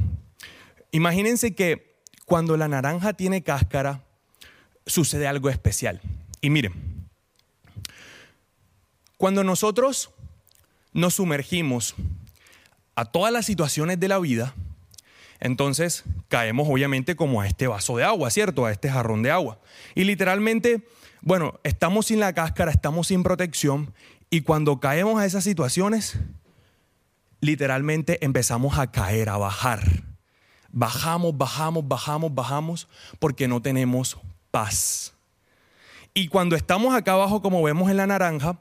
imagínense 0.90 1.54
que 1.54 2.00
cuando 2.24 2.56
la 2.56 2.68
naranja 2.68 3.12
tiene 3.12 3.42
cáscara, 3.42 4.04
sucede 4.86 5.26
algo 5.26 5.50
especial. 5.50 6.00
Y 6.40 6.50
miren, 6.50 6.72
cuando 9.16 9.44
nosotros 9.44 10.10
nos 10.94 11.14
sumergimos 11.14 11.94
a 12.94 13.04
todas 13.04 13.32
las 13.32 13.44
situaciones 13.44 14.00
de 14.00 14.08
la 14.08 14.18
vida, 14.18 14.54
entonces 15.40 16.04
caemos 16.28 16.68
obviamente 16.70 17.16
como 17.16 17.42
a 17.42 17.46
este 17.46 17.66
vaso 17.66 17.96
de 17.98 18.04
agua, 18.04 18.30
¿cierto? 18.30 18.64
A 18.64 18.72
este 18.72 18.90
jarrón 18.90 19.22
de 19.22 19.30
agua. 19.30 19.58
Y 19.94 20.04
literalmente, 20.04 20.86
bueno, 21.20 21.60
estamos 21.64 22.06
sin 22.06 22.20
la 22.20 22.32
cáscara, 22.32 22.70
estamos 22.70 23.08
sin 23.08 23.22
protección 23.22 23.92
y 24.30 24.40
cuando 24.40 24.80
caemos 24.80 25.20
a 25.20 25.26
esas 25.26 25.44
situaciones, 25.44 26.18
literalmente 27.40 28.24
empezamos 28.24 28.78
a 28.78 28.90
caer, 28.90 29.28
a 29.28 29.36
bajar. 29.36 29.82
Bajamos, 30.70 31.36
bajamos, 31.36 31.86
bajamos, 31.86 32.34
bajamos 32.34 32.88
porque 33.18 33.48
no 33.48 33.60
tenemos 33.60 34.16
paz. 34.50 35.14
Y 36.14 36.28
cuando 36.28 36.54
estamos 36.56 36.94
acá 36.94 37.12
abajo, 37.12 37.42
como 37.42 37.62
vemos 37.62 37.90
en 37.90 37.96
la 37.96 38.06
naranja, 38.06 38.60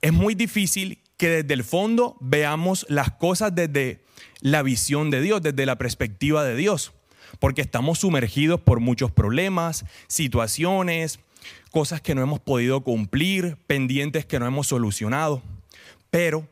es 0.00 0.12
muy 0.12 0.34
difícil 0.34 1.01
que 1.22 1.28
desde 1.28 1.54
el 1.54 1.62
fondo 1.62 2.16
veamos 2.18 2.84
las 2.88 3.12
cosas 3.12 3.54
desde 3.54 4.02
la 4.40 4.64
visión 4.64 5.08
de 5.08 5.20
Dios, 5.20 5.40
desde 5.40 5.66
la 5.66 5.78
perspectiva 5.78 6.42
de 6.42 6.56
Dios, 6.56 6.90
porque 7.38 7.60
estamos 7.60 8.00
sumergidos 8.00 8.60
por 8.60 8.80
muchos 8.80 9.12
problemas, 9.12 9.84
situaciones, 10.08 11.20
cosas 11.70 12.00
que 12.00 12.16
no 12.16 12.22
hemos 12.22 12.40
podido 12.40 12.80
cumplir, 12.80 13.56
pendientes 13.68 14.26
que 14.26 14.40
no 14.40 14.48
hemos 14.48 14.66
solucionado. 14.66 15.44
Pero 16.10 16.48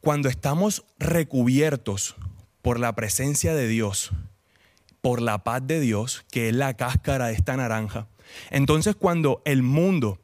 cuando 0.00 0.28
estamos 0.28 0.84
recubiertos 1.00 2.14
por 2.62 2.78
la 2.78 2.94
presencia 2.94 3.52
de 3.52 3.66
Dios, 3.66 4.12
por 5.00 5.20
la 5.20 5.42
paz 5.42 5.66
de 5.66 5.80
Dios, 5.80 6.24
que 6.30 6.50
es 6.50 6.54
la 6.54 6.74
cáscara 6.74 7.26
de 7.26 7.34
esta 7.34 7.56
naranja, 7.56 8.06
entonces 8.50 8.94
cuando 8.94 9.42
el 9.44 9.64
mundo 9.64 10.20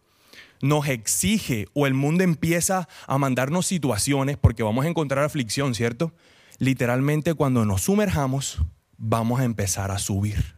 nos 0.64 0.88
exige 0.88 1.68
o 1.74 1.86
el 1.86 1.92
mundo 1.92 2.24
empieza 2.24 2.88
a 3.06 3.18
mandarnos 3.18 3.66
situaciones, 3.66 4.38
porque 4.38 4.62
vamos 4.62 4.86
a 4.86 4.88
encontrar 4.88 5.22
aflicción, 5.22 5.74
¿cierto? 5.74 6.14
Literalmente 6.58 7.34
cuando 7.34 7.66
nos 7.66 7.82
sumerjamos, 7.82 8.62
vamos 8.96 9.40
a 9.40 9.44
empezar 9.44 9.90
a 9.90 9.98
subir 9.98 10.56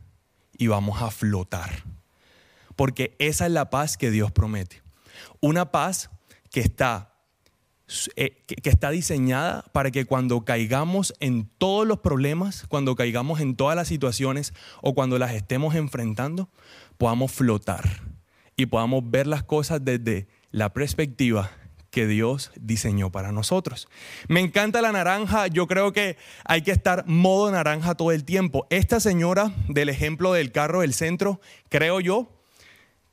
y 0.57 0.69
vamos 0.69 1.03
a 1.03 1.11
flotar. 1.11 1.83
Porque 2.77 3.17
esa 3.19 3.47
es 3.47 3.53
la 3.53 3.69
paz 3.69 3.97
que 3.97 4.13
Dios 4.13 4.31
promete. 4.31 4.81
Una 5.41 5.73
paz 5.73 6.09
que 6.53 6.61
está, 6.61 7.17
eh, 8.15 8.45
que 8.47 8.71
está 8.71 8.91
diseñada 8.91 9.65
para 9.73 9.91
que 9.91 10.05
cuando 10.05 10.45
caigamos 10.45 11.15
en 11.19 11.51
todos 11.59 11.85
los 11.85 11.99
problemas, 11.99 12.65
cuando 12.69 12.95
caigamos 12.95 13.41
en 13.41 13.57
todas 13.57 13.75
las 13.75 13.89
situaciones 13.89 14.55
o 14.83 14.95
cuando 14.95 15.19
las 15.19 15.33
estemos 15.33 15.75
enfrentando, 15.75 16.49
podamos 16.97 17.33
flotar 17.33 18.06
y 18.57 18.67
podamos 18.67 19.11
ver 19.11 19.27
las 19.27 19.43
cosas 19.43 19.85
desde 19.85 20.27
la 20.51 20.73
perspectiva 20.73 21.51
que 21.91 22.07
Dios 22.07 22.53
diseñó 22.61 23.11
para 23.11 23.33
nosotros. 23.33 23.89
Me 24.29 24.41
encanta 24.41 24.83
la 24.83 24.93
naranja, 24.93 25.47
yo 25.47 25.67
creo 25.67 25.93
que 25.93 26.17
hay 26.45 26.63
que 26.63 26.71
estar 26.71 27.07
modo 27.07 27.51
naranja 27.51 27.95
todo 27.95 28.13
el 28.13 28.25
tiempo. 28.25 28.67
Esta 28.71 29.01
señora 29.01 29.53
del 29.69 29.89
ejemplo 29.89 30.33
del 30.33 30.53
carro 30.53 30.81
del 30.81 30.95
centro, 30.95 31.41
creo 31.69 32.01
yo 32.01 32.29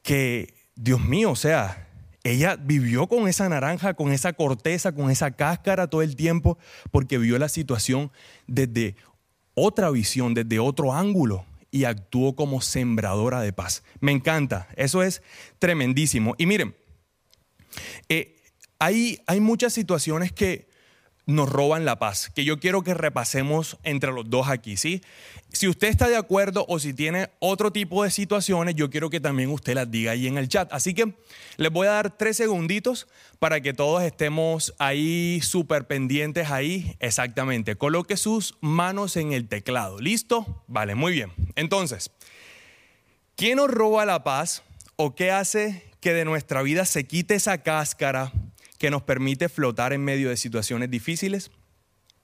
que, 0.02 0.54
Dios 0.76 1.02
mío, 1.02 1.32
o 1.32 1.36
sea, 1.36 1.88
ella 2.24 2.56
vivió 2.56 3.08
con 3.08 3.28
esa 3.28 3.48
naranja, 3.48 3.94
con 3.94 4.12
esa 4.12 4.34
corteza, 4.34 4.94
con 4.94 5.12
esa 5.12 5.32
cáscara 5.32 5.88
todo 5.88 6.02
el 6.02 6.16
tiempo, 6.16 6.58
porque 6.92 7.18
vio 7.18 7.38
la 7.38 7.50
situación 7.50 8.12
desde 8.48 8.96
otra 9.54 9.92
visión, 9.92 10.34
desde 10.34 10.60
otro 10.60 10.94
ángulo 10.94 11.46
y 11.74 11.86
actuó 11.86 12.36
como 12.36 12.62
sembradora 12.62 13.42
de 13.42 13.52
paz. 13.52 13.84
Me 14.00 14.12
encanta, 14.12 14.70
eso 14.76 15.02
es 15.02 15.24
tremendísimo. 15.58 16.36
Y 16.38 16.46
miren, 16.46 16.76
eh, 18.10 18.36
hay, 18.78 19.20
hay 19.26 19.40
muchas 19.40 19.74
situaciones 19.74 20.32
que 20.32 20.68
nos 21.26 21.50
roban 21.50 21.86
la 21.86 22.00
paz, 22.00 22.30
que 22.34 22.44
yo 22.44 22.60
quiero 22.60 22.84
que 22.84 22.94
repasemos 22.94 23.78
entre 23.84 24.12
los 24.12 24.30
dos 24.30 24.50
aquí, 24.50 24.76
¿sí? 24.76 25.02
Si 25.54 25.68
usted 25.68 25.88
está 25.88 26.10
de 26.10 26.18
acuerdo 26.18 26.66
o 26.68 26.80
si 26.80 26.94
tiene 26.94 27.30
otro 27.40 27.72
tipo 27.72 28.04
de 28.04 28.12
situaciones, 28.12 28.76
yo 28.76 28.90
quiero 28.90 29.10
que 29.10 29.20
también 29.20 29.50
usted 29.50 29.76
las 29.76 29.90
diga 29.90 30.12
ahí 30.12 30.28
en 30.28 30.38
el 30.38 30.50
chat. 30.50 30.72
Así 30.74 30.94
que 30.94 31.14
les 31.58 31.72
voy 31.72 31.88
a 31.88 31.92
dar 31.92 32.18
tres 32.18 32.38
segunditos 32.38 33.08
para 33.40 33.62
que 33.62 33.74
todos 33.74 34.02
estemos 34.02 34.74
ahí 34.80 35.40
súper 35.42 35.86
pendientes 35.86 36.50
ahí. 36.50 36.96
Exactamente. 37.00 37.76
Coloque 37.76 38.18
sus 38.18 38.56
manos 38.62 39.16
en 39.16 39.32
el 39.32 39.48
teclado. 39.48 40.02
¿Listo? 40.02 40.64
Vale, 40.68 40.96
muy 40.96 41.14
bien. 41.14 41.32
Entonces, 41.56 42.10
¿quién 43.36 43.58
nos 43.58 43.70
roba 43.70 44.06
la 44.06 44.24
paz 44.24 44.64
o 44.96 45.16
qué 45.16 45.32
hace 45.32 45.84
que 46.02 46.14
de 46.14 46.26
nuestra 46.26 46.64
vida 46.64 46.84
se 46.86 47.06
quite 47.06 47.36
esa 47.36 47.60
cáscara 47.60 48.34
que 48.84 48.92
nos 48.92 49.04
permite 49.04 49.48
flotar 49.48 49.94
en 49.94 50.04
medio 50.04 50.28
de 50.28 50.36
situaciones 50.36 50.92
difíciles? 50.92 51.52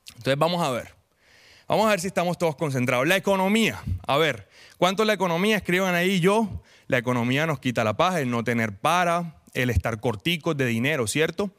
Entonces 0.10 0.38
vamos 0.38 0.62
a 0.62 0.70
ver. 0.72 0.94
Vamos 1.70 1.88
a 1.88 1.92
ver 1.92 2.02
si 2.02 2.08
estamos 2.08 2.38
todos 2.38 2.58
concentrados. 2.58 3.08
La 3.08 3.16
economía. 3.16 3.82
A 4.06 4.18
ver, 4.18 4.50
¿cuánto 4.78 5.06
la 5.06 5.14
economía? 5.14 5.56
Escriban 5.56 5.96
ahí 5.96 6.20
yo. 6.20 6.62
La 6.88 6.98
economía 6.98 7.48
nos 7.48 7.62
quita 7.62 7.86
la 7.86 7.96
paz, 7.96 8.18
el 8.18 8.30
no 8.30 8.44
tener 8.44 8.78
para, 8.78 9.38
el 9.54 9.70
estar 9.70 10.02
corticos 10.02 10.58
de 10.58 10.66
dinero, 10.66 11.08
¿cierto? 11.08 11.50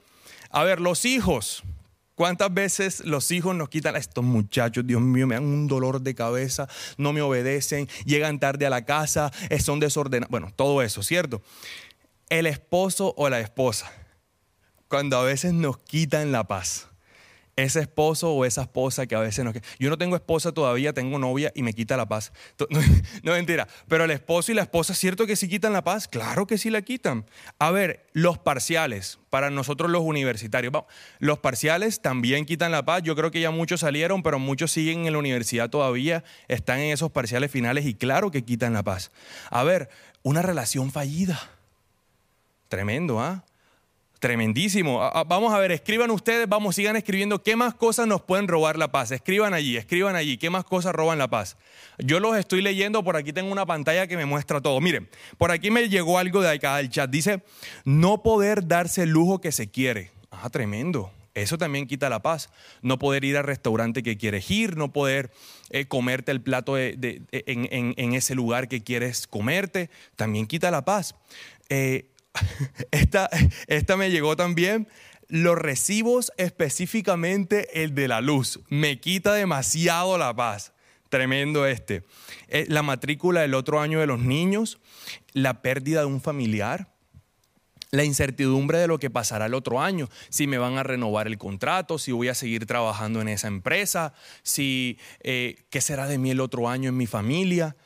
A 0.51 0.65
ver, 0.65 0.83
los 0.83 1.07
hijos. 1.07 1.63
¿Cuántas 2.15 2.53
veces 2.53 3.03
los 3.07 3.31
hijos 3.31 3.57
nos 3.57 3.71
quitan 3.71 3.97
a 3.97 3.99
estos 3.99 4.23
muchachos? 4.23 4.87
Dios 4.87 5.01
mío, 5.01 5.27
me 5.27 5.37
dan 5.37 5.45
un 5.45 5.67
dolor 5.67 6.03
de 6.03 6.15
cabeza, 6.15 6.69
no 6.99 7.15
me 7.15 7.23
obedecen, 7.23 7.89
llegan 8.05 8.39
tarde 8.39 8.67
a 8.67 8.71
la 8.71 8.85
casa, 8.85 9.33
son 9.65 9.81
desordenados. 9.81 10.31
Bueno, 10.31 10.53
todo 10.55 10.83
eso, 10.83 11.03
¿cierto? 11.03 11.41
El 12.29 12.45
esposo 12.45 13.15
o 13.17 13.31
la 13.31 13.41
esposa, 13.41 13.91
cuando 14.91 15.17
a 15.19 15.23
veces 15.23 15.55
nos 15.55 15.79
quitan 15.79 16.33
la 16.33 16.45
paz 16.45 16.91
ese 17.63 17.81
esposo 17.81 18.33
o 18.33 18.45
esa 18.45 18.63
esposa 18.63 19.07
que 19.07 19.15
a 19.15 19.21
veces 19.21 19.45
no... 19.45 19.53
Yo 19.79 19.91
no 19.91 19.99
tengo 19.99 20.17
esposa 20.17 20.53
todavía, 20.53 20.93
tengo 20.93 21.19
novia 21.19 21.53
y 21.55 21.63
me 21.63 21.73
quita 21.73 21.97
la 21.97 22.07
paz. 22.07 22.33
No, 23.23 23.33
mentira, 23.33 23.69
pero 23.87 24.05
el 24.05 24.11
esposo 24.11 24.51
y 24.51 24.55
la 24.55 24.63
esposa, 24.63 24.95
¿cierto 24.95 25.27
que 25.27 25.37
sí 25.37 25.49
quitan 25.49 25.73
la 25.73 25.85
paz? 25.85 26.09
Claro 26.09 26.47
que 26.47 26.57
sí 26.57 26.71
la 26.71 26.83
quitan. 26.83 27.27
A 27.59 27.71
ver, 27.71 28.07
los 28.13 28.39
parciales, 28.39 29.19
para 29.29 29.51
nosotros 29.51 29.91
los 29.91 30.03
universitarios, 30.03 30.73
los 31.19 31.39
parciales 31.39 32.01
también 32.01 32.47
quitan 32.47 32.73
la 32.73 32.85
paz. 32.85 33.03
Yo 33.03 33.15
creo 33.15 33.31
que 33.31 33.41
ya 33.41 33.51
muchos 33.51 33.81
salieron, 33.81 34.23
pero 34.23 34.39
muchos 34.39 34.73
siguen 34.73 35.07
en 35.07 35.13
la 35.13 35.19
universidad 35.19 35.69
todavía, 35.69 36.25
están 36.49 36.81
en 36.81 36.93
esos 36.93 37.11
parciales 37.11 37.51
finales 37.51 37.85
y 37.85 37.95
claro 37.95 38.31
que 38.31 38.43
quitan 38.43 38.73
la 38.73 38.83
paz. 38.83 39.11
A 39.51 39.63
ver, 39.65 39.91
una 40.23 40.41
relación 40.41 40.91
fallida. 40.91 41.39
Tremendo, 42.69 43.21
¿ah? 43.21 43.45
Tremendísimo. 44.21 45.01
Vamos 45.27 45.55
a 45.55 45.59
ver, 45.59 45.73
escriban 45.73 46.11
ustedes, 46.11 46.47
vamos, 46.47 46.77
sigan 46.77 46.95
escribiendo 46.95 47.43
qué 47.43 47.57
más 47.57 47.73
cosas 47.73 48.07
nos 48.07 48.21
pueden 48.21 48.49
robar 48.49 48.77
la 48.77 48.93
paz. 48.93 49.13
Escriban 49.13 49.55
allí, 49.55 49.79
escriban 49.79 50.15
allí, 50.15 50.37
qué 50.37 50.51
más 50.51 50.65
cosas 50.65 50.95
roban 50.95 51.17
la 51.17 51.29
paz. 51.29 51.57
Yo 51.99 52.21
los 52.21 52.37
estoy 52.37 52.61
leyendo, 52.61 53.03
por 53.03 53.17
aquí 53.17 53.33
tengo 53.33 53.51
una 53.51 53.65
pantalla 53.65 54.07
que 54.07 54.19
me 54.19 54.27
muestra 54.27 54.61
todo. 54.61 54.79
Miren, 54.83 55.09
por 55.39 55.51
aquí 55.51 55.71
me 55.71 55.89
llegó 55.89 56.19
algo 56.19 56.43
de 56.43 56.51
acá 56.51 56.77
del 56.77 56.91
chat. 56.91 57.09
Dice, 57.09 57.43
no 57.87 58.23
poder 58.23 58.69
darse 58.69 59.05
el 59.05 59.09
lujo 59.09 59.41
que 59.41 59.53
se 59.53 59.71
quiere. 59.71 60.11
Ah, 60.31 60.51
tremendo. 60.51 61.11
Eso 61.33 61.57
también 61.57 61.87
quita 61.87 62.11
la 62.11 62.21
paz. 62.21 62.51
No 62.83 62.99
poder 62.99 63.25
ir 63.25 63.39
al 63.39 63.45
restaurante 63.45 64.03
que 64.03 64.19
quieres 64.19 64.51
ir, 64.51 64.77
no 64.77 64.93
poder 64.93 65.31
eh, 65.71 65.87
comerte 65.87 66.31
el 66.31 66.43
plato 66.43 66.77
en, 66.77 66.99
en, 67.33 68.13
ese 68.13 68.35
lugar 68.35 68.69
que 68.69 68.83
quieres 68.83 69.27
comerte, 69.27 69.89
también 70.17 70.47
quita 70.47 70.71
la 70.71 70.85
paz. 70.85 71.15
Eh, 71.71 72.11
esta, 72.91 73.29
esta 73.67 73.97
me 73.97 74.11
llegó 74.11 74.37
también. 74.37 74.89
Los 75.29 75.57
recibos, 75.57 76.33
específicamente 76.37 77.83
el 77.83 77.95
de 77.95 78.09
la 78.09 78.21
luz, 78.21 78.61
me 78.69 78.99
quita 79.01 79.33
demasiado 79.33 80.19
la 80.19 80.35
paz. 80.35 80.73
Tremendo 81.09 81.67
este. 81.67 82.05
Eh, 82.49 82.67
la 82.69 82.83
matrícula 82.83 83.41
del 83.41 83.55
otro 83.55 83.81
año 83.81 84.01
de 84.01 84.07
los 84.07 84.21
niños, 84.21 84.79
la 85.33 85.63
pérdida 85.63 86.01
de 86.01 86.07
un 86.07 86.21
familiar, 86.21 86.89
la 87.91 88.05
incertidumbre 88.05 88.79
de 88.79 88.87
lo 88.87 88.99
que 88.99 89.11
pasará 89.11 89.47
el 89.47 89.55
otro 89.55 89.81
año, 89.81 90.09
si 90.29 90.47
me 90.47 90.59
van 90.59 90.79
a 90.79 90.83
renovar 90.83 91.27
el 91.27 91.39
contrato, 91.39 91.99
si 91.99 92.13
voy 92.13 92.29
a 92.29 92.35
seguir 92.35 92.67
trabajando 92.67 93.21
en 93.21 93.29
esa 93.29 93.49
empresa, 93.49 94.15
si 94.43 94.99
eh, 95.21 95.65
qué 95.71 95.81
será 95.81 96.07
de 96.07 96.19
mí 96.19 96.31
el 96.31 96.41
otro 96.41 96.69
año 96.69 96.89
en 96.89 96.97
mi 96.97 97.07
familia. 97.07 97.77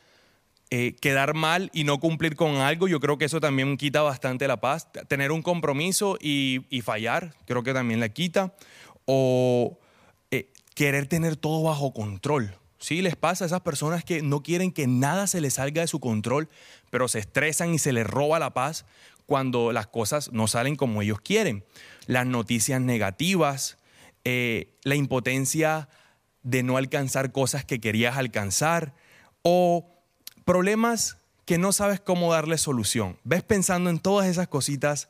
Eh, 0.71 0.95
quedar 0.99 1.35
mal 1.35 1.69
y 1.73 1.83
no 1.83 1.99
cumplir 1.99 2.35
con 2.35 2.55
algo, 2.55 2.87
yo 2.87 2.99
creo 2.99 3.19
que 3.19 3.25
eso 3.25 3.39
también 3.39 3.77
quita 3.77 4.01
bastante 4.01 4.47
la 4.47 4.59
paz. 4.59 4.91
Tener 5.07 5.31
un 5.31 5.43
compromiso 5.43 6.17
y, 6.19 6.59
fallar, 6.83 7.35
creo 7.45 7.63
que 7.63 7.73
también 7.73 7.99
la 7.99 8.09
quita. 8.09 8.55
O 9.05 9.79
eh, 10.31 10.51
querer 10.73 11.07
tener 11.07 11.35
todo 11.35 11.63
bajo 11.63 11.93
control. 11.93 12.57
Sí, 12.79 13.01
les 13.01 13.15
pasa 13.15 13.45
a 13.45 13.47
esas 13.47 13.61
personas 13.61 14.03
que 14.03 14.21
no 14.21 14.41
quieren 14.41 14.71
que 14.71 14.87
nada 14.87 15.27
se 15.27 15.39
les 15.39 15.55
salga 15.55 15.81
de 15.81 15.87
su 15.87 15.99
control, 15.99 16.49
pero 16.89 17.07
se 17.07 17.19
estresan 17.19 17.73
y 17.73 17.79
se 17.79 17.93
les 17.93 18.05
roba 18.05 18.39
la 18.39 18.53
paz 18.53 18.85
cuando 19.25 19.71
las 19.71 19.87
cosas 19.87 20.31
no 20.31 20.47
salen 20.47 20.75
como 20.75 21.01
ellos 21.01 21.21
quieren. 21.21 21.63
Las 22.07 22.25
noticias 22.25 22.81
negativas, 22.81 23.77
eh, 24.23 24.69
la 24.83 24.95
impotencia 24.95 25.89
de 26.43 26.63
no 26.63 26.77
alcanzar 26.77 27.31
cosas 27.31 27.65
que 27.65 27.79
querías 27.79 28.17
alcanzar 28.17 28.93
o 29.41 29.94
problemas 30.45 31.17
que 31.45 31.57
no 31.57 31.71
sabes 31.71 31.99
cómo 31.99 32.31
darle 32.31 32.57
solución. 32.57 33.17
Ves 33.23 33.43
pensando 33.43 33.89
en 33.89 33.99
todas 33.99 34.27
esas 34.27 34.47
cositas 34.47 35.09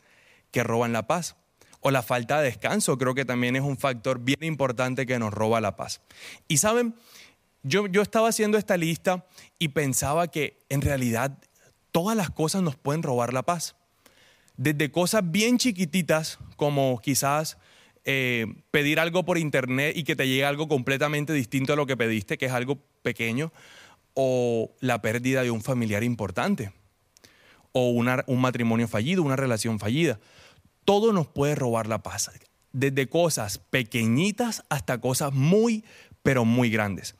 que 0.51 0.63
roban 0.63 0.93
la 0.93 1.07
paz. 1.07 1.35
O 1.81 1.91
la 1.91 2.01
falta 2.01 2.39
de 2.39 2.45
descanso, 2.45 2.97
creo 2.97 3.13
que 3.13 3.25
también 3.25 3.55
es 3.55 3.61
un 3.61 3.77
factor 3.77 4.19
bien 4.19 4.41
importante 4.41 5.05
que 5.05 5.19
nos 5.19 5.31
roba 5.31 5.61
la 5.61 5.75
paz. 5.75 6.01
Y 6.47 6.57
saben, 6.57 6.95
yo, 7.61 7.85
yo 7.85 8.01
estaba 8.01 8.29
haciendo 8.29 8.57
esta 8.57 8.75
lista 8.75 9.27
y 9.59 9.67
pensaba 9.67 10.27
que 10.29 10.57
en 10.69 10.81
realidad 10.81 11.37
todas 11.91 12.17
las 12.17 12.31
cosas 12.31 12.63
nos 12.63 12.75
pueden 12.75 13.03
robar 13.03 13.33
la 13.33 13.43
paz. 13.43 13.75
Desde 14.57 14.91
cosas 14.91 15.21
bien 15.29 15.59
chiquititas 15.59 16.39
como 16.55 16.99
quizás 17.03 17.57
eh, 18.03 18.47
pedir 18.71 18.99
algo 18.99 19.23
por 19.23 19.37
internet 19.37 19.95
y 19.95 20.03
que 20.03 20.15
te 20.15 20.27
llegue 20.27 20.45
algo 20.45 20.67
completamente 20.67 21.33
distinto 21.33 21.73
a 21.73 21.75
lo 21.75 21.85
que 21.85 21.97
pediste, 21.97 22.37
que 22.37 22.45
es 22.47 22.51
algo 22.51 22.79
pequeño, 23.01 23.51
o 24.15 24.71
la 24.79 25.01
pérdida 25.01 25.43
de 25.43 25.51
un 25.51 25.61
familiar 25.61 26.03
importante, 26.03 26.73
o 27.71 27.89
un 27.89 28.41
matrimonio 28.41 28.87
fallido, 28.87 29.21
una 29.21 29.35
relación 29.35 29.79
fallida. 29.79 30.19
Todo 30.83 31.13
nos 31.13 31.27
puede 31.27 31.55
robar 31.55 31.87
la 31.87 32.01
paz, 32.01 32.31
desde 32.71 33.07
cosas 33.07 33.57
pequeñitas 33.57 34.63
hasta 34.69 34.99
cosas 34.99 35.33
muy, 35.33 35.83
pero 36.23 36.45
muy 36.45 36.69
grandes. 36.69 37.15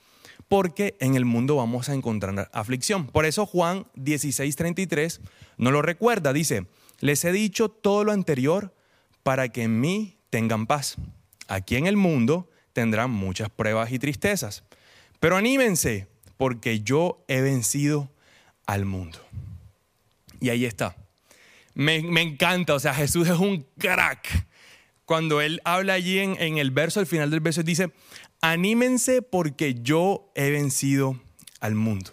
Porque 0.48 0.96
en 1.00 1.16
el 1.16 1.26
mundo 1.26 1.56
vamos 1.56 1.90
a 1.90 1.94
encontrar 1.94 2.50
aflicción. 2.54 3.08
Por 3.08 3.26
eso 3.26 3.46
Juan 3.46 3.88
16:33 3.96 5.20
no 5.58 5.72
lo 5.72 5.82
recuerda, 5.82 6.34
dice, 6.34 6.68
les 7.00 7.26
he 7.26 7.32
dicho 7.32 7.70
todo 7.70 8.04
lo 8.04 8.12
anterior 8.12 8.74
para 9.24 9.50
que 9.50 9.64
en 9.64 9.80
mí 9.82 10.18
tengan 10.30 10.68
paz. 10.68 10.96
Aquí 11.48 11.76
en 11.76 11.88
el 11.88 11.98
mundo 11.98 12.50
tendrán 12.74 13.10
muchas 13.12 13.50
pruebas 13.50 13.92
y 13.92 14.00
tristezas. 14.00 14.64
Pero 15.20 15.36
anímense, 15.36 16.08
porque 16.38 16.82
yo 16.82 17.24
he 17.28 17.42
vencido 17.42 18.12
al 18.66 18.86
mundo. 18.86 19.20
Y 20.40 20.50
ahí 20.50 20.66
está. 20.66 20.96
Me, 21.74 21.98
encanta, 22.22 22.74
o 22.74 22.80
sea, 22.80 22.94
Jesús 22.94 23.28
es 23.28 23.38
un 23.38 23.66
crack. 23.78 24.48
Cuando 25.06 25.42
él 25.42 25.62
habla 25.66 25.94
allí 25.94 26.20
en, 26.20 26.36
en 26.42 26.58
el 26.58 26.72
verso, 26.72 27.00
al 27.00 27.06
final 27.06 27.30
del 27.30 27.42
verso, 27.42 27.64
dice, 27.64 27.92
anímense 28.42 29.22
porque 29.22 29.76
yo 29.82 30.32
he 30.36 30.50
vencido 30.50 31.20
al 31.60 31.76
mundo. 31.76 32.12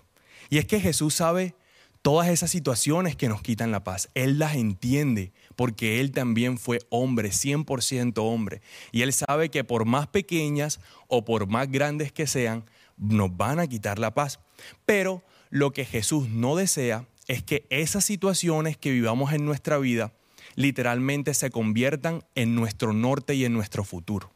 Y 0.50 0.58
es 0.58 0.66
que 0.66 0.80
Jesús 0.80 1.14
sabe 1.14 1.54
todas 2.02 2.28
esas 2.28 2.50
situaciones 2.50 3.16
que 3.16 3.28
nos 3.28 3.40
quitan 3.40 3.70
la 3.70 3.84
paz. 3.84 4.10
Él 4.14 4.38
las 4.38 4.56
entiende 4.56 5.32
porque 5.56 6.00
Él 6.00 6.10
también 6.10 6.58
fue 6.58 6.80
hombre, 6.90 7.30
100% 7.30 8.14
hombre. 8.18 8.60
Y 8.90 9.02
Él 9.02 9.12
sabe 9.12 9.48
que 9.48 9.64
por 9.64 9.84
más 9.84 10.08
pequeñas 10.08 10.80
o 11.06 11.24
por 11.24 11.46
más 11.46 11.70
grandes 11.70 12.12
que 12.12 12.26
sean, 12.26 12.64
nos 13.02 13.36
van 13.36 13.58
a 13.58 13.66
quitar 13.66 13.98
la 13.98 14.14
paz. 14.14 14.40
Pero 14.86 15.22
lo 15.50 15.72
que 15.72 15.84
Jesús 15.84 16.28
no 16.28 16.56
desea 16.56 17.06
es 17.28 17.42
que 17.42 17.66
esas 17.70 18.04
situaciones 18.04 18.76
que 18.76 18.90
vivamos 18.90 19.32
en 19.32 19.44
nuestra 19.44 19.78
vida 19.78 20.12
literalmente 20.54 21.34
se 21.34 21.50
conviertan 21.50 22.24
en 22.34 22.54
nuestro 22.54 22.92
norte 22.92 23.34
y 23.34 23.44
en 23.44 23.52
nuestro 23.52 23.84
futuro. 23.84 24.32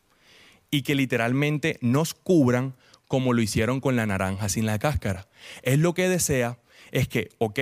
Y 0.70 0.82
que 0.82 0.94
literalmente 0.94 1.78
nos 1.80 2.14
cubran 2.14 2.74
como 3.08 3.32
lo 3.32 3.42
hicieron 3.42 3.80
con 3.80 3.96
la 3.96 4.06
naranja 4.06 4.48
sin 4.48 4.66
la 4.66 4.78
cáscara. 4.78 5.28
Él 5.62 5.80
lo 5.80 5.94
que 5.94 6.08
desea 6.08 6.58
es 6.90 7.08
que, 7.08 7.30
ok, 7.38 7.60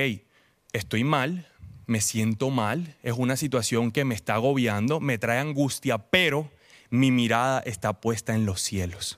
estoy 0.73 1.03
mal, 1.03 1.47
me 1.85 2.01
siento 2.01 2.49
mal, 2.49 2.95
es 3.03 3.13
una 3.13 3.37
situación 3.37 3.91
que 3.91 4.05
me 4.05 4.15
está 4.15 4.35
agobiando, 4.35 4.99
me 4.99 5.17
trae 5.17 5.39
angustia, 5.39 5.97
pero 5.99 6.49
mi 6.89 7.11
mirada 7.11 7.59
está 7.59 7.93
puesta 7.93 8.33
en 8.33 8.45
los 8.45 8.61
cielos. 8.61 9.17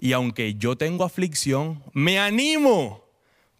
Y 0.00 0.14
aunque 0.14 0.54
yo 0.54 0.76
tengo 0.76 1.04
aflicción, 1.04 1.84
me 1.92 2.18
animo, 2.18 3.04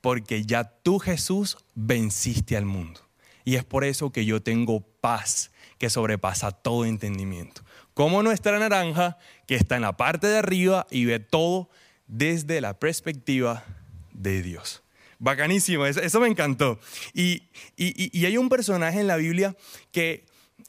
porque 0.01 0.45
ya 0.45 0.65
tú 0.65 0.99
Jesús 0.99 1.59
venciste 1.75 2.57
al 2.57 2.65
mundo. 2.65 3.01
Y 3.45 3.57
es 3.57 3.65
por 3.65 3.85
eso 3.85 4.11
que 4.11 4.25
yo 4.25 4.43
tengo 4.43 4.81
paz 4.81 5.51
que 5.77 5.91
sobrepasa 5.91 6.51
todo 6.51 6.87
entendimiento. 6.87 7.63
Como 7.93 8.23
nuestra 8.23 8.59
naranja 8.59 9.19
que 9.47 9.55
está 9.55 9.77
en 9.77 9.83
la 9.83 9.99
parte 9.99 10.29
de 10.29 10.39
arriba 10.39 10.87
y 10.91 11.05
ve 11.05 11.21
todo 11.21 11.69
desde 12.07 12.63
la 12.63 12.79
perspectiva 12.79 13.65
de 14.13 14.43
Dios. 14.43 14.83
Bacanísimo, 15.19 15.85
eso, 15.85 16.21
me 16.21 16.29
encantó. 16.29 16.81
Y, 17.13 17.43
hay 17.79 18.39
un 18.39 18.49
personaje 18.49 19.01
en 19.01 19.07
la 19.07 19.17
Biblia 19.17 19.55
que 19.93 20.25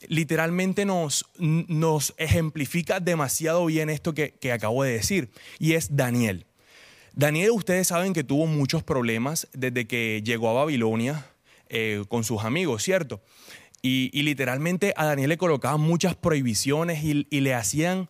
literalmente 0.08 0.86
nos, 0.86 1.26
nos 1.38 2.14
ejemplifica 2.18 3.00
demasiado 3.00 3.66
bien 3.66 3.90
esto 3.90 4.14
que, 4.14 4.52
acabo 4.52 4.84
de 4.84 4.94
decir, 4.94 5.30
y 5.60 5.74
es 5.74 5.96
Daniel. 5.96 6.46
Daniel, 7.14 7.52
ustedes 7.52 7.88
saben 7.88 8.14
que 8.14 8.24
tuvo 8.24 8.48
muchos 8.48 8.84
problemas 8.84 9.48
desde 9.54 9.86
que 9.86 10.22
llegó 10.24 10.50
a 10.50 10.54
Babilonia 10.54 11.26
eh, 11.70 12.04
con 12.08 12.24
sus 12.24 12.44
amigos, 12.44 12.84
¿cierto? 12.84 13.22
Y, 13.82 14.10
literalmente 14.22 14.94
a 14.96 15.06
Daniel 15.06 15.30
le 15.30 15.38
colocaban 15.38 15.82
muchas 15.82 16.16
prohibiciones 16.16 17.04
y, 17.04 17.42
le 17.42 17.54
hacían 17.54 18.08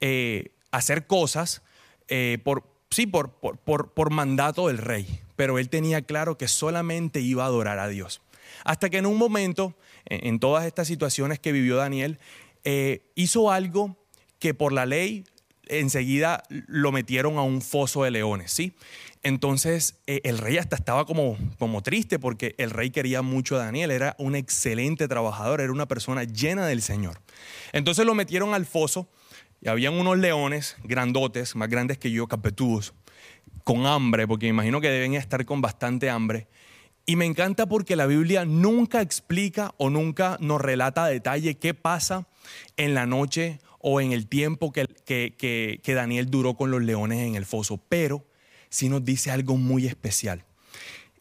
eh, 0.00 0.52
hacer 0.70 1.06
cosas 1.06 1.62
eh, 2.08 2.38
por, 2.44 2.64
sí, 2.90 3.06
por, 3.06 3.30
por, 3.32 3.92
por 3.92 4.10
mandato 4.10 4.68
del 4.68 4.78
rey 4.78 5.20
pero 5.36 5.58
él 5.58 5.68
tenía 5.68 6.02
claro 6.02 6.38
que 6.38 6.48
solamente 6.48 7.20
iba 7.20 7.44
a 7.44 7.46
adorar 7.46 7.78
a 7.78 7.88
Dios. 7.88 8.20
Hasta 8.64 8.90
que 8.90 8.98
en 8.98 9.06
un 9.06 9.18
momento, 9.18 9.74
en 10.06 10.38
todas 10.38 10.66
estas 10.66 10.88
situaciones 10.88 11.38
que 11.38 11.52
vivió 11.52 11.76
Daniel, 11.76 12.18
eh, 12.64 13.10
hizo 13.14 13.50
algo 13.50 13.96
que 14.38 14.54
por 14.54 14.72
la 14.72 14.86
ley 14.86 15.24
enseguida 15.68 16.42
lo 16.48 16.92
metieron 16.92 17.38
a 17.38 17.42
un 17.42 17.62
foso 17.62 18.04
de 18.04 18.10
leones, 18.10 18.52
¿sí? 18.52 18.74
Entonces 19.22 20.00
eh, 20.06 20.20
el 20.24 20.38
rey 20.38 20.58
hasta 20.58 20.76
estaba 20.76 21.06
como, 21.06 21.38
como 21.58 21.82
triste 21.82 22.18
porque 22.18 22.54
el 22.58 22.70
rey 22.70 22.90
quería 22.90 23.22
mucho 23.22 23.56
a 23.56 23.64
Daniel, 23.64 23.90
era 23.90 24.14
un 24.18 24.34
excelente 24.34 25.08
trabajador, 25.08 25.60
era 25.60 25.72
una 25.72 25.86
persona 25.86 26.24
llena 26.24 26.66
del 26.66 26.82
Señor. 26.82 27.20
Entonces 27.72 28.04
lo 28.04 28.14
metieron 28.14 28.52
al 28.52 28.66
foso 28.66 29.08
y 29.62 29.68
habían 29.68 29.94
unos 29.94 30.18
leones 30.18 30.76
grandotes, 30.84 31.56
más 31.56 31.68
grandes 31.70 31.96
que 31.96 32.10
yo, 32.10 32.26
capetudos 32.26 32.92
con 33.64 33.86
hambre, 33.86 34.28
porque 34.28 34.46
me 34.46 34.50
imagino 34.50 34.80
que 34.80 34.90
deben 34.90 35.14
estar 35.14 35.44
con 35.46 35.62
bastante 35.62 36.10
hambre. 36.10 36.46
Y 37.06 37.16
me 37.16 37.26
encanta 37.26 37.66
porque 37.66 37.96
la 37.96 38.06
Biblia 38.06 38.44
nunca 38.44 39.02
explica 39.02 39.74
o 39.76 39.90
nunca 39.90 40.38
nos 40.40 40.60
relata 40.60 41.04
a 41.04 41.08
detalle 41.08 41.56
qué 41.56 41.74
pasa 41.74 42.26
en 42.76 42.94
la 42.94 43.06
noche 43.06 43.60
o 43.78 44.00
en 44.00 44.12
el 44.12 44.26
tiempo 44.26 44.72
que, 44.72 45.80
Daniel 45.84 46.30
duró 46.30 46.54
con 46.54 46.70
los 46.70 46.82
leones 46.82 47.20
en 47.20 47.34
el 47.34 47.44
foso, 47.44 47.76
pero 47.76 48.26
sí 48.70 48.88
nos 48.88 49.04
dice 49.04 49.30
algo 49.30 49.58
muy 49.58 49.86
especial. 49.86 50.44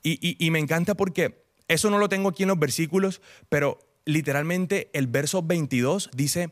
Y, 0.01 0.37
y 0.43 0.51
me 0.51 0.59
encanta 0.59 0.95
porque 0.95 1.43
eso 1.67 1.89
no 1.89 1.97
lo 1.97 2.07
tengo 2.07 2.29
aquí 2.29 2.43
en 2.43 2.49
los 2.49 2.59
versículos, 2.59 3.21
pero 3.49 3.79
literalmente 4.05 4.89
el 4.93 5.07
verso 5.07 5.43
22 5.43 6.09
dice, 6.15 6.51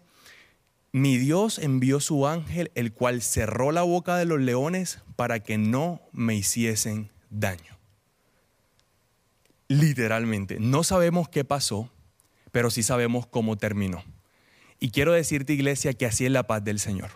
mi 0.91 1.17
Dios 1.17 1.57
envió 1.59 2.01
su 2.01 2.27
ángel, 2.27 2.71
el 2.75 2.91
cual 2.91 3.21
cerró 3.21 3.71
la 3.71 3.83
boca 3.83 4.17
de 4.17 4.25
los 4.25 4.41
leones 4.41 4.99
para 5.15 5.41
que 5.41 5.57
no 5.57 6.01
me 6.11 6.35
hiciesen 6.35 7.09
daño. 7.29 7.80
Literalmente, 9.71 10.57
no 10.59 10.83
sabemos 10.83 11.29
qué 11.29 11.45
pasó, 11.45 11.89
pero 12.51 12.69
sí 12.69 12.83
sabemos 12.83 13.25
cómo 13.25 13.57
terminó. 13.57 14.03
Y 14.81 14.91
quiero 14.91 15.13
decirte, 15.13 15.53
iglesia, 15.53 15.93
que 15.93 16.05
así 16.05 16.25
es 16.25 16.31
la 16.33 16.43
paz 16.43 16.61
del 16.61 16.77
Señor. 16.77 17.11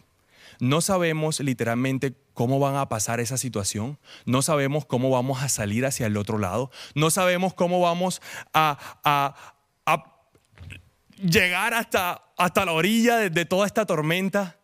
No 0.61 0.79
sabemos 0.79 1.41
literalmente 1.41 2.15
cómo 2.33 2.57
van 2.59 2.77
a 2.77 2.87
pasar 2.87 3.19
esa 3.19 3.35
situación, 3.35 3.99
no 4.25 4.41
sabemos 4.41 4.85
cómo 4.85 5.09
vamos 5.09 5.43
a 5.43 5.49
salir 5.49 5.85
hacia 5.85 6.07
el 6.07 6.15
otro 6.15 6.37
lado, 6.37 6.71
no 6.93 7.09
sabemos 7.09 7.53
cómo 7.53 7.81
vamos 7.81 8.21
a, 8.53 9.35
llegar 11.21 11.73
hasta, 11.73 12.23
hasta 12.37 12.63
la 12.65 12.71
orilla 12.71 13.17
de, 13.17 13.45
toda 13.45 13.67
esta 13.67 13.85
tormenta, 13.85 14.61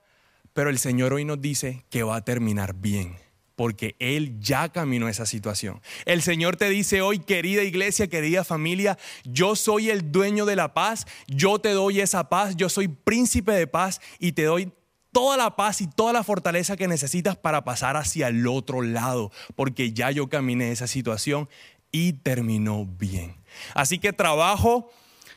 pero 0.54 0.70
el 0.70 0.80
Señor 0.80 1.12
hoy 1.12 1.26
nos 1.26 1.42
dice 1.42 1.84
que 1.90 2.04
va 2.04 2.16
a 2.16 2.24
terminar 2.24 2.74
bien 2.74 3.21
porque 3.62 3.96
Él 4.00 4.40
ya 4.40 4.70
caminó 4.70 5.08
esa 5.08 5.28
situación. 5.28 5.82
El 6.06 6.24
Señor 6.24 6.56
te 6.56 6.68
dice 6.68 7.04
hoy, 7.04 7.20
querida 7.20 7.62
iglesia, 7.62 8.08
querida 8.08 8.44
familia, 8.44 8.98
yo 9.24 9.56
soy 9.56 9.92
el 9.92 10.12
dueño 10.12 10.48
de 10.48 10.56
la 10.56 10.74
paz, 10.74 11.06
yo 11.28 11.60
te 11.60 11.70
doy 11.70 12.02
esa 12.02 12.28
paz, 12.28 12.56
yo 12.56 12.70
soy 12.70 12.88
príncipe 12.88 13.52
de 13.52 13.68
paz 13.68 14.02
y 14.18 14.32
te 14.32 14.46
doy 14.46 14.72
toda 15.12 15.38
la 15.38 15.56
paz 15.56 15.80
y 15.82 15.86
toda 15.86 16.12
la 16.12 16.24
fortaleza 16.24 16.76
que 16.76 16.88
necesitas 16.88 17.38
para 17.38 17.64
pasar 17.64 17.98
hacia 17.98 18.30
el 18.30 18.48
otro 18.48 18.82
lado, 18.82 19.32
porque 19.56 19.94
ya 19.94 20.10
yo 20.10 20.28
caminé 20.28 20.72
esa 20.72 20.88
situación 20.88 21.48
y 21.92 22.14
terminó 22.14 22.88
bien. 22.88 23.36
Así 23.76 24.00
que 24.00 24.12
trabajo 24.12 24.90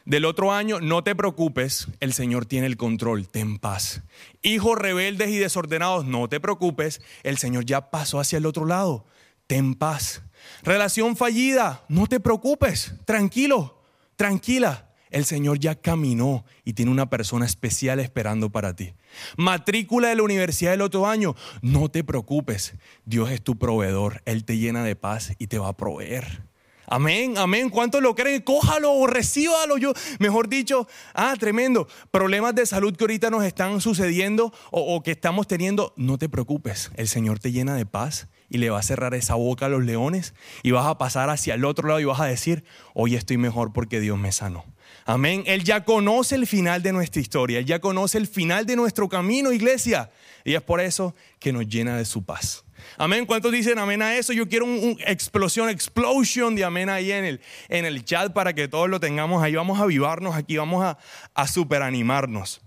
del 0.04 0.24
otro 0.24 0.52
año, 0.52 0.80
no 0.80 1.02
te 1.02 1.14
preocupes, 1.14 1.88
el 2.00 2.12
Señor 2.12 2.46
tiene 2.46 2.66
el 2.66 2.76
control, 2.76 3.28
ten 3.28 3.58
paz. 3.58 4.02
Hijos 4.42 4.78
rebeldes 4.78 5.30
y 5.30 5.38
desordenados, 5.38 6.04
no 6.04 6.28
te 6.28 6.40
preocupes, 6.40 7.00
el 7.22 7.38
Señor 7.38 7.64
ya 7.64 7.90
pasó 7.90 8.20
hacia 8.20 8.38
el 8.38 8.46
otro 8.46 8.66
lado, 8.66 9.06
ten 9.46 9.74
paz. 9.74 10.22
Relación 10.62 11.16
fallida, 11.16 11.84
no 11.88 12.06
te 12.06 12.20
preocupes, 12.20 12.94
tranquilo, 13.06 13.82
tranquila, 14.16 14.90
El 15.10 15.24
Señor 15.24 15.60
ya 15.60 15.76
caminó 15.76 16.44
y 16.64 16.72
tiene 16.72 16.90
una 16.90 17.08
persona 17.08 17.46
especial 17.46 18.00
esperando 18.00 18.50
para 18.50 18.74
ti. 18.74 18.94
Matrícula 19.36 20.08
de 20.08 20.16
la 20.16 20.24
universidad 20.24 20.72
del 20.72 20.80
otro 20.80 21.06
año. 21.06 21.36
No 21.62 21.88
te 21.88 22.02
preocupes. 22.02 22.74
Dios 23.04 23.30
es 23.30 23.40
tu 23.40 23.56
proveedor. 23.56 24.22
Él 24.24 24.44
te 24.44 24.58
llena 24.58 24.82
de 24.82 24.96
paz 24.96 25.32
y 25.38 25.46
te 25.46 25.60
va 25.60 25.68
a 25.68 25.76
proveer. 25.76 26.42
Amén, 26.86 27.34
amén. 27.38 27.70
¿Cuántos 27.70 28.02
lo 28.02 28.14
creen? 28.14 28.42
Cójalo 28.42 28.92
o 28.92 29.06
recíbalo. 29.06 29.78
Yo, 29.78 29.92
mejor 30.18 30.48
dicho, 30.48 30.86
ah, 31.14 31.34
tremendo. 31.38 31.88
Problemas 32.10 32.54
de 32.54 32.66
salud 32.66 32.94
que 32.96 33.04
ahorita 33.04 33.30
nos 33.30 33.44
están 33.44 33.80
sucediendo 33.80 34.52
o, 34.70 34.94
o, 34.94 35.02
que 35.02 35.12
estamos 35.12 35.46
teniendo, 35.46 35.92
no 35.96 36.18
te 36.18 36.28
preocupes. 36.28 36.90
El 36.96 37.08
Señor 37.08 37.38
te 37.38 37.52
llena 37.52 37.74
de 37.74 37.86
paz 37.86 38.28
y 38.48 38.58
le 38.58 38.70
va 38.70 38.78
a 38.78 38.82
cerrar 38.82 39.14
esa 39.14 39.34
boca 39.34 39.66
a 39.66 39.68
los 39.68 39.84
leones 39.84 40.34
y 40.62 40.70
vas 40.70 40.86
a 40.86 40.98
pasar 40.98 41.30
hacia 41.30 41.54
el 41.54 41.64
otro 41.64 41.88
lado 41.88 42.00
y 42.00 42.04
vas 42.04 42.20
a 42.20 42.26
decir, 42.26 42.64
hoy 42.94 43.14
estoy 43.14 43.36
mejor 43.36 43.72
porque 43.72 44.00
Dios 44.00 44.18
me 44.18 44.32
sanó. 44.32 44.64
Amén. 45.06 45.42
Él 45.46 45.64
ya 45.64 45.84
conoce 45.84 46.34
el 46.34 46.46
final 46.46 46.82
de 46.82 46.92
nuestra 46.92 47.20
historia, 47.20 47.58
Él 47.58 47.66
ya 47.66 47.80
conoce 47.80 48.18
el 48.18 48.26
final 48.26 48.64
de 48.64 48.76
nuestro 48.76 49.08
camino, 49.08 49.52
iglesia. 49.52 50.10
Y 50.44 50.54
es 50.54 50.62
por 50.62 50.80
eso 50.80 51.14
que 51.38 51.52
nos 51.52 51.66
llena 51.66 51.96
de 51.96 52.04
su 52.04 52.24
paz. 52.24 52.64
Amén. 52.96 53.26
¿Cuántos 53.26 53.52
dicen 53.52 53.78
amén 53.78 54.02
a 54.02 54.16
eso? 54.16 54.32
Yo 54.32 54.48
quiero 54.48 54.66
una 54.66 55.02
explosión, 55.06 55.68
explosion 55.68 56.54
de 56.54 56.64
amén 56.64 56.88
ahí 56.88 57.12
en 57.12 57.24
el, 57.24 57.40
en 57.68 57.84
el 57.84 58.04
chat 58.04 58.32
para 58.32 58.52
que 58.52 58.68
todos 58.68 58.88
lo 58.88 59.00
tengamos 59.00 59.42
ahí. 59.42 59.54
Vamos 59.54 59.80
a 59.80 59.84
avivarnos 59.84 60.34
aquí, 60.34 60.56
vamos 60.56 60.84
a, 60.84 60.98
a 61.34 61.48
superanimarnos. 61.48 62.60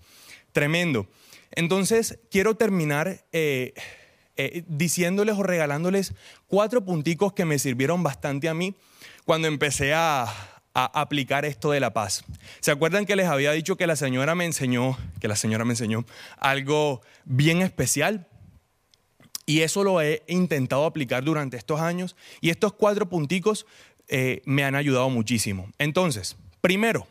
Tremendo. 0.52 1.08
Entonces, 1.52 2.20
quiero 2.30 2.56
terminar 2.56 3.26
eh, 3.32 3.74
eh, 4.36 4.64
diciéndoles 4.68 5.36
o 5.36 5.44
regalándoles 5.44 6.14
cuatro 6.48 6.86
punticos 6.86 7.34
que 7.34 7.46
me 7.46 7.58
sirvieron 7.58 8.04
bastante 8.04 8.50
a 8.50 8.54
mí 8.54 8.76
cuando 9.26 9.48
empecé 9.48 9.94
a, 9.94 10.24
a 10.24 11.02
aplicar 11.02 11.44
esto 11.46 11.72
de 11.72 11.80
la 11.80 11.92
paz. 11.92 12.24
¿Se 12.60 12.70
acuerdan 12.70 13.06
que 13.06 13.16
les 13.16 13.26
había 13.28 13.52
dicho 13.52 13.78
que 13.78 13.88
la 13.88 13.96
señora 13.96 14.36
me 14.36 14.46
enseñó, 14.46 14.96
que 15.20 15.28
la 15.28 15.36
señora 15.36 15.66
me 15.66 15.74
enseñó 15.74 16.06
algo 16.38 17.02
bien 17.26 17.64
especial? 17.64 18.28
Y 19.50 19.62
eso 19.62 19.86
lo 19.86 20.02
he 20.02 20.24
intentado 20.28 20.86
aplicar 20.86 21.24
durante 21.24 21.56
estos 21.56 21.80
años 21.80 22.18
y 22.42 22.50
estos 22.50 22.74
cuatro 22.74 23.08
punticos 23.08 23.66
eh, 24.10 24.42
me 24.46 24.66
han 24.66 24.76
ayudado 24.76 25.10
muchísimo. 25.10 25.72
Entonces, 25.80 26.36
primero, 26.60 27.08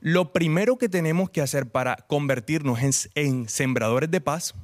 lo 0.00 0.32
primero 0.32 0.76
que 0.76 0.88
tenemos 0.88 1.30
que 1.30 1.40
hacer 1.40 1.70
para 1.70 1.98
convertirnos 2.08 2.80
en, 2.82 2.90
en 3.14 3.48
sembradores 3.48 4.10
de 4.10 4.20
paz 4.20 4.54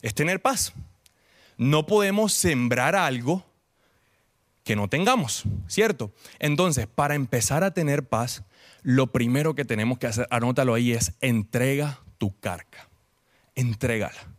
es 0.00 0.14
tener 0.14 0.40
paz. 0.40 0.72
No 1.58 1.86
podemos 1.86 2.32
sembrar 2.32 2.94
algo 2.94 3.44
que 4.62 4.76
no 4.76 4.88
tengamos, 4.88 5.42
¿cierto? 5.66 6.12
Entonces, 6.38 6.86
para 6.86 7.16
empezar 7.16 7.64
a 7.64 7.74
tener 7.74 8.08
paz, 8.08 8.44
lo 8.82 9.08
primero 9.08 9.56
que 9.56 9.64
tenemos 9.64 9.98
que 9.98 10.06
hacer, 10.06 10.28
anótalo 10.30 10.74
ahí, 10.74 10.92
es 10.92 11.14
entrega 11.20 11.98
tu 12.18 12.38
carga. 12.38 12.88
Entrégala 13.56 14.31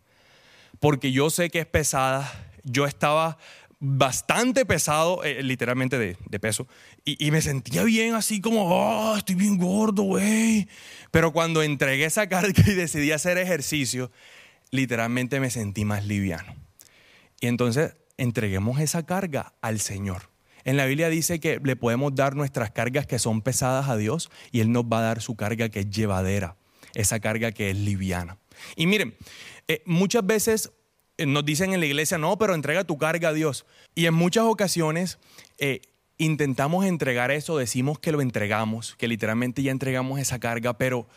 porque 0.83 1.13
yo 1.13 1.29
sé 1.29 1.49
que 1.49 1.59
es 1.59 1.65
pesada. 1.65 2.29
Yo 2.65 2.85
estaba 2.85 3.37
bastante 3.79 4.65
pesado, 4.65 5.23
eh, 5.23 5.41
literalmente 5.41 5.97
de, 5.97 6.39
peso, 6.41 6.67
y, 7.05 7.31
me 7.31 7.41
sentía 7.41 7.83
bien 7.83 8.15
así 8.15 8.41
como, 8.41 8.65
oh, 8.65 9.15
estoy 9.15 9.35
bien 9.35 9.57
gordo, 9.57 10.03
güey. 10.03 10.67
Pero 11.09 11.31
cuando 11.31 11.63
entregué 11.63 12.03
esa 12.03 12.27
carga 12.27 12.61
y 12.67 12.73
decidí 12.73 13.13
hacer 13.13 13.37
ejercicio, 13.37 14.11
literalmente 14.71 15.39
me 15.39 15.49
sentí 15.49 15.85
más 15.85 16.05
liviano. 16.05 16.53
Y 17.39 17.47
entonces 17.47 17.95
entreguemos 18.17 18.81
esa 18.81 19.05
carga 19.05 19.53
al 19.61 19.79
Señor. 19.79 20.31
En 20.65 20.75
la 20.75 20.85
Biblia 20.85 21.07
dice 21.07 21.39
que 21.39 21.61
le 21.63 21.77
podemos 21.77 22.13
dar 22.13 22.35
nuestras 22.35 22.71
cargas 22.71 23.07
que 23.07 23.19
son 23.19 23.41
pesadas 23.41 23.87
a 23.87 23.95
Dios 23.95 24.29
y 24.51 24.59
Él 24.59 24.73
nos 24.73 24.83
va 24.83 24.99
a 24.99 25.03
dar 25.03 25.21
su 25.21 25.37
carga 25.37 25.69
que 25.69 25.79
es 25.79 25.89
llevadera, 25.89 26.57
esa 26.93 27.21
carga 27.21 27.53
que 27.53 27.69
es 27.69 27.77
liviana. 27.77 28.37
Y 28.75 28.87
miren, 28.87 29.15
eh, 29.67 29.81
muchas 29.85 30.25
veces 30.25 30.71
eh, 31.17 31.25
nos 31.25 31.45
dicen 31.45 31.73
en 31.73 31.79
la 31.79 31.85
iglesia, 31.85 32.17
no, 32.17 32.37
pero 32.37 32.55
entrega 32.55 32.83
tu 32.83 32.97
carga 32.97 33.29
a 33.29 33.33
Dios. 33.33 33.65
Y 33.95 34.05
en 34.05 34.13
muchas 34.13 34.45
ocasiones 34.45 35.19
eh, 35.57 35.81
intentamos 36.17 36.85
entregar 36.85 37.31
eso, 37.31 37.57
decimos 37.57 37.99
que 37.99 38.11
lo 38.11 38.21
entregamos, 38.21 38.95
que 38.95 39.07
literalmente 39.07 39.61
ya 39.61 39.71
entregamos 39.71 40.19
esa 40.19 40.39
carga, 40.39 40.77
pero 40.77 41.07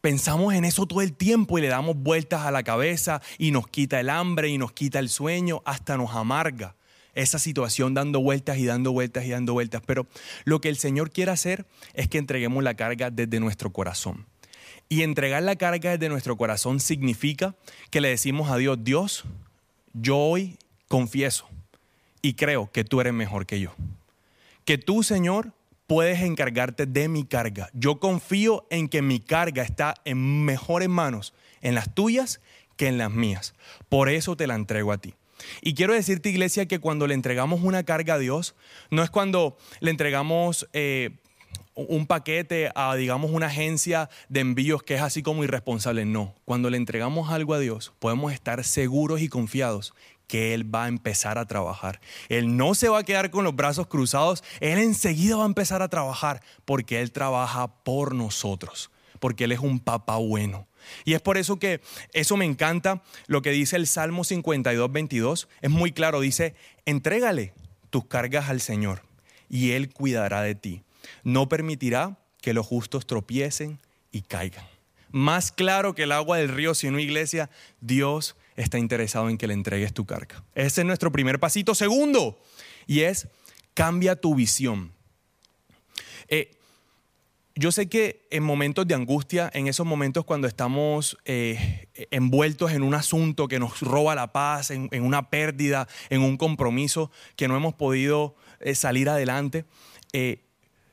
pensamos 0.00 0.54
en 0.54 0.64
eso 0.64 0.86
todo 0.86 1.00
el 1.00 1.14
tiempo 1.14 1.58
y 1.58 1.62
le 1.62 1.68
damos 1.68 1.96
vueltas 1.96 2.42
a 2.42 2.50
la 2.50 2.62
cabeza 2.62 3.22
y 3.38 3.50
nos 3.50 3.66
quita 3.68 4.00
el 4.00 4.10
hambre 4.10 4.48
y 4.48 4.58
nos 4.58 4.72
quita 4.72 4.98
el 4.98 5.08
sueño, 5.08 5.62
hasta 5.64 5.96
nos 5.96 6.14
amarga 6.14 6.76
esa 7.14 7.38
situación 7.38 7.94
dando 7.94 8.20
vueltas 8.20 8.58
y 8.58 8.66
dando 8.66 8.92
vueltas 8.92 9.24
y 9.24 9.30
dando 9.30 9.52
vueltas. 9.52 9.82
Pero 9.86 10.06
lo 10.44 10.60
que 10.60 10.68
el 10.68 10.76
Señor 10.76 11.10
quiere 11.10 11.30
hacer 11.30 11.66
es 11.94 12.08
que 12.08 12.18
entreguemos 12.18 12.62
la 12.62 12.74
carga 12.74 13.10
desde 13.10 13.40
nuestro 13.40 13.72
corazón. 13.72 14.26
Y 14.88 15.02
entregar 15.02 15.42
la 15.42 15.56
carga 15.56 15.90
desde 15.90 16.08
nuestro 16.08 16.36
corazón 16.36 16.80
significa 16.80 17.54
que 17.90 18.00
le 18.00 18.08
decimos 18.08 18.50
a 18.50 18.56
Dios, 18.56 18.78
Dios, 18.82 19.24
yo 19.92 20.18
hoy 20.18 20.58
confieso 20.88 21.48
y 22.22 22.34
creo 22.34 22.70
que 22.70 22.84
tú 22.84 23.00
eres 23.00 23.12
mejor 23.12 23.46
que 23.46 23.60
yo. 23.60 23.74
Que 24.64 24.78
tú, 24.78 25.02
Señor, 25.02 25.52
puedes 25.86 26.20
encargarte 26.20 26.86
de 26.86 27.08
mi 27.08 27.24
carga. 27.24 27.70
Yo 27.72 28.00
confío 28.00 28.66
en 28.70 28.88
que 28.88 29.02
mi 29.02 29.20
carga 29.20 29.62
está 29.62 29.94
en 30.04 30.44
mejores 30.44 30.88
manos, 30.88 31.34
en 31.60 31.74
las 31.74 31.94
tuyas 31.94 32.40
que 32.76 32.88
en 32.88 32.98
las 32.98 33.10
mías. 33.10 33.54
Por 33.88 34.08
eso 34.08 34.36
te 34.36 34.46
la 34.46 34.54
entrego 34.54 34.92
a 34.92 34.98
ti. 34.98 35.14
Y 35.60 35.74
quiero 35.74 35.92
decirte, 35.92 36.30
iglesia, 36.30 36.66
que 36.66 36.78
cuando 36.78 37.06
le 37.06 37.14
entregamos 37.14 37.62
una 37.62 37.82
carga 37.82 38.14
a 38.14 38.18
Dios, 38.18 38.54
no 38.90 39.02
es 39.02 39.10
cuando 39.10 39.56
le 39.80 39.90
entregamos 39.90 40.68
eh, 40.72 41.10
un 41.74 42.06
paquete 42.06 42.70
a, 42.74 42.94
digamos, 42.94 43.30
una 43.30 43.46
agencia 43.46 44.08
de 44.28 44.40
envíos 44.40 44.82
que 44.82 44.94
es 44.94 45.02
así 45.02 45.22
como 45.22 45.44
irresponsable. 45.44 46.04
No, 46.04 46.34
cuando 46.44 46.70
le 46.70 46.76
entregamos 46.76 47.30
algo 47.30 47.54
a 47.54 47.58
Dios, 47.58 47.92
podemos 47.98 48.32
estar 48.32 48.62
seguros 48.64 49.20
y 49.20 49.28
confiados 49.28 49.94
que 50.26 50.54
Él 50.54 50.72
va 50.72 50.84
a 50.84 50.88
empezar 50.88 51.38
a 51.38 51.46
trabajar. 51.46 52.00
Él 52.28 52.56
no 52.56 52.74
se 52.74 52.88
va 52.88 53.00
a 53.00 53.04
quedar 53.04 53.30
con 53.30 53.44
los 53.44 53.54
brazos 53.54 53.86
cruzados, 53.88 54.42
Él 54.60 54.78
enseguida 54.78 55.36
va 55.36 55.42
a 55.42 55.46
empezar 55.46 55.82
a 55.82 55.88
trabajar 55.88 56.42
porque 56.64 57.00
Él 57.00 57.12
trabaja 57.12 57.68
por 57.68 58.14
nosotros, 58.14 58.90
porque 59.20 59.44
Él 59.44 59.52
es 59.52 59.60
un 59.60 59.80
papá 59.80 60.16
bueno. 60.16 60.66
Y 61.04 61.14
es 61.14 61.22
por 61.22 61.38
eso 61.38 61.58
que 61.58 61.80
eso 62.12 62.36
me 62.36 62.44
encanta 62.44 63.02
lo 63.26 63.42
que 63.42 63.50
dice 63.50 63.76
el 63.76 63.86
Salmo 63.86 64.22
52, 64.22 64.92
22. 64.92 65.48
Es 65.62 65.70
muy 65.70 65.92
claro, 65.92 66.20
dice, 66.20 66.54
entrégale 66.84 67.54
tus 67.90 68.06
cargas 68.06 68.48
al 68.48 68.60
Señor 68.60 69.02
y 69.48 69.72
Él 69.72 69.92
cuidará 69.92 70.42
de 70.42 70.54
ti 70.54 70.84
no 71.22 71.48
permitirá 71.48 72.18
que 72.40 72.52
los 72.52 72.66
justos 72.66 73.06
tropiecen 73.06 73.78
y 74.10 74.22
caigan. 74.22 74.66
Más 75.10 75.52
claro 75.52 75.94
que 75.94 76.02
el 76.02 76.12
agua 76.12 76.38
del 76.38 76.48
río, 76.48 76.74
si 76.74 76.90
no 76.90 76.98
iglesia, 76.98 77.48
Dios 77.80 78.36
está 78.56 78.78
interesado 78.78 79.28
en 79.28 79.38
que 79.38 79.46
le 79.46 79.54
entregues 79.54 79.92
tu 79.92 80.06
carga. 80.06 80.42
Ese 80.54 80.80
es 80.80 80.86
nuestro 80.86 81.12
primer 81.12 81.38
pasito. 81.38 81.74
Segundo, 81.74 82.38
y 82.86 83.00
es 83.00 83.28
cambia 83.74 84.16
tu 84.16 84.34
visión. 84.34 84.92
Eh, 86.28 86.50
yo 87.56 87.70
sé 87.70 87.88
que 87.88 88.26
en 88.30 88.42
momentos 88.42 88.86
de 88.88 88.94
angustia, 88.94 89.48
en 89.54 89.68
esos 89.68 89.86
momentos 89.86 90.24
cuando 90.24 90.48
estamos 90.48 91.16
eh, 91.24 91.88
envueltos 92.10 92.72
en 92.72 92.82
un 92.82 92.94
asunto 92.94 93.46
que 93.46 93.60
nos 93.60 93.80
roba 93.80 94.16
la 94.16 94.32
paz, 94.32 94.72
en, 94.72 94.88
una 95.00 95.30
pérdida, 95.30 95.86
en 96.10 96.22
un 96.22 96.36
compromiso 96.36 97.12
que 97.36 97.46
no 97.46 97.56
hemos 97.56 97.74
podido 97.74 98.34
eh, 98.58 98.74
salir 98.74 99.08
adelante, 99.08 99.64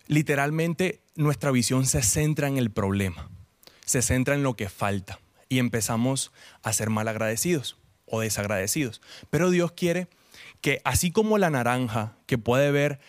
literalmente 0.08 1.02
nuestra 1.16 1.52
visión 1.52 1.86
se 1.86 2.02
centra 2.04 2.48
en 2.48 2.58
el 2.58 2.72
problema, 2.72 3.30
se 3.86 4.02
centra 4.02 4.36
en 4.36 4.44
lo 4.44 4.56
que 4.56 4.70
falta 4.70 5.20
y 5.50 5.60
empezamos 5.60 6.32
a 6.64 6.74
ser 6.74 6.90
mal 6.90 7.08
agradecidos 7.08 7.78
o 8.06 8.22
desagradecidos. 8.22 9.02
Pero 9.30 9.50
Dios 9.50 9.72
quiere 9.72 10.08
que 10.62 10.82
así 10.84 11.12
como 11.12 11.38
la 11.38 11.50
naranja 11.50 12.16
que 12.26 12.38
puede 12.38 12.72
ver 12.72 13.00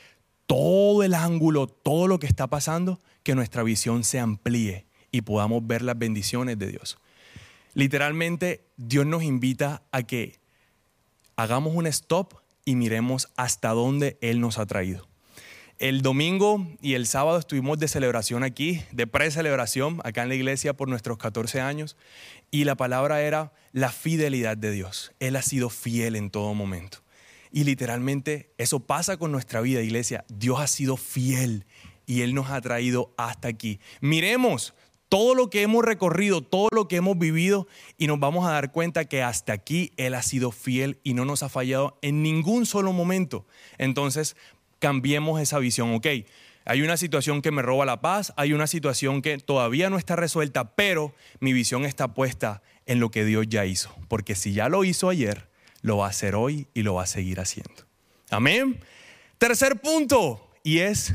todo 0.46 1.02
el 1.02 1.14
ángulo, 1.14 1.66
todo 1.66 2.08
lo 2.08 2.18
que 2.18 2.26
está 2.26 2.48
pasando, 2.48 3.00
que 3.22 3.34
nuestra 3.34 3.62
visión 3.62 4.04
se 4.04 4.18
amplíe 4.18 4.86
y 5.10 5.22
podamos 5.22 5.66
ver 5.66 5.82
las 5.82 5.98
bendiciones 5.98 6.58
de 6.58 6.68
Dios. 6.68 6.98
Literalmente 7.74 8.66
Dios 8.76 9.06
nos 9.06 9.22
invita 9.22 9.82
a 9.92 10.02
que 10.02 10.40
hagamos 11.36 11.74
un 11.74 11.86
stop 11.86 12.34
y 12.64 12.76
miremos 12.76 13.28
hasta 13.36 13.70
dónde 13.70 14.18
Él 14.20 14.40
nos 14.40 14.58
ha 14.58 14.66
traído. 14.66 15.08
El 15.78 16.02
domingo 16.02 16.66
y 16.80 16.94
el 16.94 17.06
sábado 17.06 17.38
estuvimos 17.38 17.78
de 17.78 17.88
celebración 17.88 18.44
aquí, 18.44 18.82
de 18.92 19.06
pre-celebración, 19.06 20.00
acá 20.04 20.22
en 20.22 20.28
la 20.28 20.34
iglesia 20.34 20.74
por 20.74 20.88
nuestros 20.88 21.18
14 21.18 21.60
años, 21.60 21.96
y 22.50 22.64
la 22.64 22.76
palabra 22.76 23.22
era 23.22 23.52
la 23.72 23.90
fidelidad 23.90 24.56
de 24.56 24.70
Dios. 24.70 25.12
Él 25.18 25.34
ha 25.36 25.42
sido 25.42 25.70
fiel 25.70 26.14
en 26.16 26.30
todo 26.30 26.54
momento. 26.54 26.98
Y 27.50 27.64
literalmente 27.64 28.52
eso 28.58 28.80
pasa 28.80 29.16
con 29.16 29.32
nuestra 29.32 29.60
vida, 29.60 29.82
iglesia. 29.82 30.24
Dios 30.28 30.60
ha 30.60 30.66
sido 30.66 30.96
fiel 30.96 31.66
y 32.06 32.22
Él 32.22 32.34
nos 32.34 32.50
ha 32.50 32.60
traído 32.60 33.12
hasta 33.16 33.48
aquí. 33.48 33.80
Miremos 34.00 34.74
todo 35.08 35.34
lo 35.34 35.50
que 35.50 35.60
hemos 35.60 35.84
recorrido, 35.84 36.40
todo 36.40 36.68
lo 36.72 36.88
que 36.88 36.96
hemos 36.96 37.18
vivido 37.18 37.66
y 37.98 38.06
nos 38.06 38.18
vamos 38.18 38.46
a 38.46 38.52
dar 38.52 38.72
cuenta 38.72 39.04
que 39.04 39.22
hasta 39.22 39.52
aquí 39.52 39.92
Él 39.98 40.14
ha 40.14 40.22
sido 40.22 40.52
fiel 40.52 41.00
y 41.02 41.12
no 41.12 41.26
nos 41.26 41.42
ha 41.42 41.50
fallado 41.50 41.98
en 42.00 42.22
ningún 42.22 42.64
solo 42.64 42.94
momento. 42.94 43.46
Entonces, 43.76 44.36
cambiemos 44.82 45.40
esa 45.40 45.60
visión, 45.60 45.94
ok. 45.94 46.06
Hay 46.64 46.82
una 46.82 46.96
situación 46.96 47.40
que 47.40 47.52
me 47.52 47.62
roba 47.62 47.86
la 47.86 48.00
paz, 48.00 48.32
hay 48.36 48.52
una 48.52 48.66
situación 48.66 49.22
que 49.22 49.38
todavía 49.38 49.90
no 49.90 49.96
está 49.96 50.16
resuelta, 50.16 50.74
pero 50.74 51.14
mi 51.38 51.52
visión 51.52 51.84
está 51.84 52.14
puesta 52.14 52.62
en 52.86 52.98
lo 52.98 53.12
que 53.12 53.24
Dios 53.24 53.46
ya 53.48 53.64
hizo. 53.64 53.94
Porque 54.08 54.34
si 54.34 54.52
ya 54.52 54.68
lo 54.68 54.82
hizo 54.82 55.08
ayer, 55.08 55.48
lo 55.82 55.98
va 55.98 56.06
a 56.06 56.10
hacer 56.10 56.34
hoy 56.34 56.66
y 56.74 56.82
lo 56.82 56.94
va 56.94 57.04
a 57.04 57.06
seguir 57.06 57.38
haciendo. 57.38 57.84
Amén. 58.30 58.80
Tercer 59.38 59.80
punto, 59.80 60.50
y 60.64 60.78
es, 60.78 61.14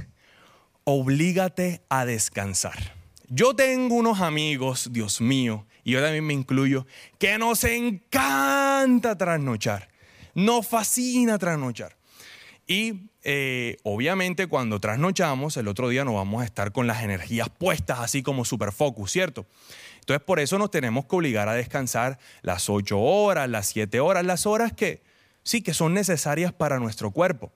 oblígate 0.85 1.81
a 1.89 2.05
descansar. 2.05 2.95
Yo 3.27 3.53
tengo 3.53 3.95
unos 3.95 4.21
amigos, 4.21 4.93
Dios 4.93 5.19
mío, 5.19 5.65
y 5.83 5.91
yo 5.91 6.01
también 6.01 6.25
me 6.25 6.33
incluyo, 6.33 6.87
que 7.19 7.37
nos 7.37 7.65
encanta 7.65 9.17
trasnochar. 9.17 9.89
Nos 10.35 10.67
fascina 10.67 11.37
trasnochar. 11.37 11.97
Y 12.65 13.09
eh, 13.29 13.75
obviamente 13.83 14.47
cuando 14.47 14.79
trasnochamos, 14.79 15.57
el 15.57 15.67
otro 15.67 15.89
día 15.89 16.05
no 16.05 16.13
vamos 16.13 16.43
a 16.43 16.45
estar 16.45 16.71
con 16.71 16.87
las 16.87 17.03
energías 17.03 17.49
puestas 17.49 17.99
así 17.99 18.23
como 18.23 18.45
super 18.45 18.71
focus, 18.71 19.11
¿cierto? 19.11 19.45
Entonces 19.99 20.23
por 20.23 20.39
eso 20.39 20.57
nos 20.57 20.71
tenemos 20.71 21.07
que 21.07 21.15
obligar 21.17 21.49
a 21.49 21.53
descansar 21.53 22.19
las 22.41 22.69
ocho 22.69 23.01
horas, 23.01 23.49
las 23.49 23.67
siete 23.67 23.99
horas, 23.99 24.23
las 24.23 24.45
horas 24.45 24.71
que 24.71 25.01
sí 25.43 25.61
que 25.61 25.73
son 25.73 25.93
necesarias 25.93 26.53
para 26.53 26.79
nuestro 26.79 27.11
cuerpo. 27.11 27.51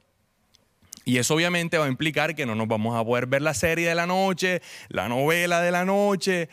Y 1.06 1.20
eso 1.20 1.36
obviamente 1.36 1.78
va 1.78 1.86
a 1.86 1.88
implicar 1.88 2.36
que 2.36 2.46
no 2.46 2.54
nos 2.54 2.68
vamos 2.68 3.00
a 3.00 3.06
poder 3.06 3.28
ver 3.28 3.42
la 3.42 3.54
serie 3.54 3.88
de 3.88 3.96
la 3.96 4.06
noche, 4.06 4.62
la 4.90 5.08
novela 5.08 5.62
de 5.62 5.72
la 5.72 5.86
noche, 5.86 6.50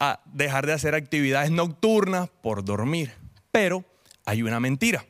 a 0.00 0.18
dejar 0.24 0.66
de 0.66 0.72
hacer 0.72 0.96
actividades 0.96 1.52
nocturnas 1.52 2.30
por 2.42 2.64
dormir. 2.64 3.12
Pero 3.52 3.84
hay 4.24 4.42
una 4.42 4.58
mentira. 4.58 5.06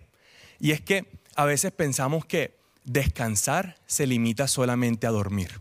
Y 0.61 0.73
es 0.73 0.83
que 0.83 1.07
a 1.37 1.47
veces 1.47 1.73
pensamos 1.73 2.27
que 2.27 2.55
descansar 2.87 3.77
se 3.87 4.07
limita 4.07 4.49
solamente 4.49 5.07
a 5.07 5.11
dormir. 5.11 5.61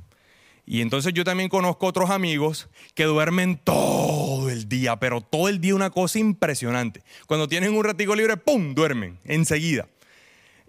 Y 0.65 0.81
entonces 0.81 1.13
yo 1.13 1.23
también 1.23 1.49
conozco 1.49 1.85
otros 1.85 2.09
amigos 2.09 2.69
que 2.95 3.03
duermen 3.03 3.59
todo 3.63 4.49
el 4.49 4.67
día, 4.67 4.97
pero 4.97 5.21
todo 5.21 5.49
el 5.49 5.59
día 5.59 5.75
una 5.75 5.91
cosa 5.91 6.17
impresionante. 6.17 7.03
Cuando 7.27 7.47
tienen 7.47 7.75
un 7.75 7.83
ratico 7.83 8.15
libre, 8.15 8.37
¡pum!, 8.37 8.73
duermen 8.73 9.19
enseguida. 9.25 9.87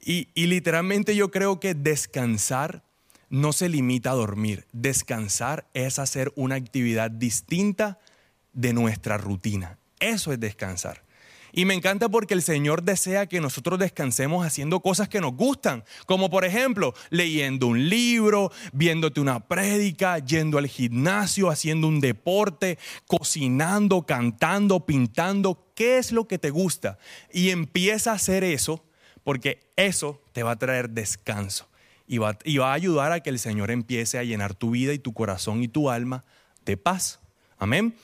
Y, 0.04 0.28
y 0.34 0.46
literalmente 0.46 1.16
yo 1.16 1.30
creo 1.30 1.60
que 1.60 1.74
descansar 1.74 2.82
no 3.30 3.52
se 3.52 3.68
limita 3.68 4.10
a 4.10 4.14
dormir. 4.14 4.66
Descansar 4.72 5.66
es 5.72 5.98
hacer 5.98 6.32
una 6.36 6.56
actividad 6.56 7.10
distinta 7.10 7.98
de 8.52 8.72
nuestra 8.72 9.18
rutina. 9.18 9.78
Eso 9.98 10.32
es 10.32 10.40
descansar. 10.40 11.05
Y 11.56 11.64
me 11.64 11.72
encanta 11.72 12.10
porque 12.10 12.34
el 12.34 12.42
Señor 12.42 12.82
desea 12.82 13.24
que 13.24 13.40
nosotros 13.40 13.78
descansemos 13.78 14.44
haciendo 14.44 14.80
cosas 14.80 15.08
que 15.08 15.22
nos 15.22 15.32
gustan, 15.32 15.84
como 16.04 16.28
por 16.28 16.44
ejemplo 16.44 16.92
leyendo 17.08 17.68
un 17.68 17.88
libro, 17.88 18.52
viéndote 18.74 19.22
una 19.22 19.40
prédica, 19.40 20.18
yendo 20.18 20.58
al 20.58 20.66
gimnasio, 20.66 21.48
haciendo 21.48 21.88
un 21.88 22.00
deporte, 22.00 22.78
cocinando, 23.06 24.02
cantando, 24.02 24.84
pintando, 24.84 25.72
¿qué 25.74 25.96
es 25.96 26.12
lo 26.12 26.28
que 26.28 26.38
te 26.38 26.50
gusta? 26.50 26.98
Y 27.32 27.48
empieza 27.48 28.10
a 28.12 28.16
hacer 28.16 28.44
eso 28.44 28.84
porque 29.24 29.70
eso 29.76 30.20
te 30.34 30.42
va 30.42 30.50
a 30.50 30.58
traer 30.58 30.90
descanso 30.90 31.70
y 32.06 32.18
va, 32.18 32.36
y 32.44 32.58
va 32.58 32.72
a 32.72 32.74
ayudar 32.74 33.12
a 33.12 33.20
que 33.20 33.30
el 33.30 33.38
Señor 33.38 33.70
empiece 33.70 34.18
a 34.18 34.24
llenar 34.24 34.52
tu 34.52 34.72
vida 34.72 34.92
y 34.92 34.98
tu 34.98 35.14
corazón 35.14 35.62
y 35.62 35.68
tu 35.68 35.88
alma 35.88 36.22
de 36.66 36.76
paz. 36.76 37.18
Amén. 37.56 37.94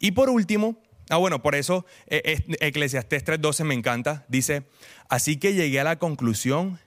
Y 0.00 0.10
por 0.10 0.28
último, 0.28 0.76
Ah, 1.10 1.16
bueno, 1.16 1.42
por 1.42 1.56
eso 1.56 1.84
eh, 2.06 2.42
Eclesiastés 2.60 3.24
3:12 3.24 3.64
me 3.64 3.74
encanta. 3.74 4.24
Dice, 4.28 4.62
así 5.08 5.36
que 5.36 5.54
llegué 5.54 5.80
a 5.80 5.84
la 5.84 5.98
conclusión 5.98 6.78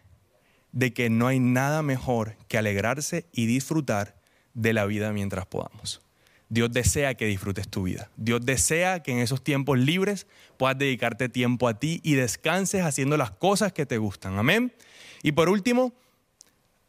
de 0.71 0.93
que 0.93 1.09
no 1.09 1.27
hay 1.27 1.39
nada 1.39 1.83
mejor 1.83 2.37
que 2.47 2.57
alegrarse 2.57 3.27
y 3.33 3.45
disfrutar 3.45 4.15
de 4.53 4.73
la 4.73 4.85
vida 4.85 5.11
mientras 5.11 5.45
podamos. 5.45 6.01
Dios 6.49 6.71
desea 6.71 7.15
que 7.15 7.25
disfrutes 7.25 7.67
tu 7.67 7.83
vida. 7.83 8.09
Dios 8.15 8.45
desea 8.45 9.03
que 9.03 9.11
en 9.11 9.19
esos 9.19 9.43
tiempos 9.43 9.77
libres 9.77 10.25
puedas 10.57 10.77
dedicarte 10.77 11.27
tiempo 11.27 11.67
a 11.67 11.79
ti 11.79 11.99
y 12.03 12.13
descanses 12.13 12.83
haciendo 12.83 13.17
las 13.17 13.31
cosas 13.31 13.73
que 13.73 13.85
te 13.85 13.97
gustan. 13.97 14.37
Amén. 14.37 14.73
Y 15.21 15.33
por 15.33 15.49
último, 15.49 15.93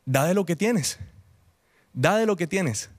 da 0.05 0.25
de 0.27 0.35
lo 0.35 0.45
que 0.45 0.55
tienes. 0.55 1.01
Da 1.93 2.17
de 2.17 2.27
lo 2.27 2.37
que 2.37 2.47
tienes. 2.47 2.91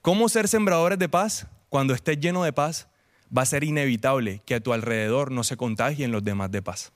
¿Cómo 0.00 0.28
ser 0.28 0.48
sembradores 0.48 0.98
de 0.98 1.08
paz 1.08 1.46
cuando 1.68 1.94
estés 1.94 2.18
lleno 2.18 2.44
de 2.44 2.52
paz? 2.52 2.87
Va 3.36 3.42
a 3.42 3.46
ser 3.46 3.64
inevitable 3.64 4.42
que 4.44 4.54
a 4.54 4.60
tu 4.60 4.72
alrededor 4.72 5.30
no 5.30 5.44
se 5.44 5.56
contagien 5.56 6.12
los 6.12 6.24
demás 6.24 6.50
de 6.50 6.62
paz. 6.62 6.92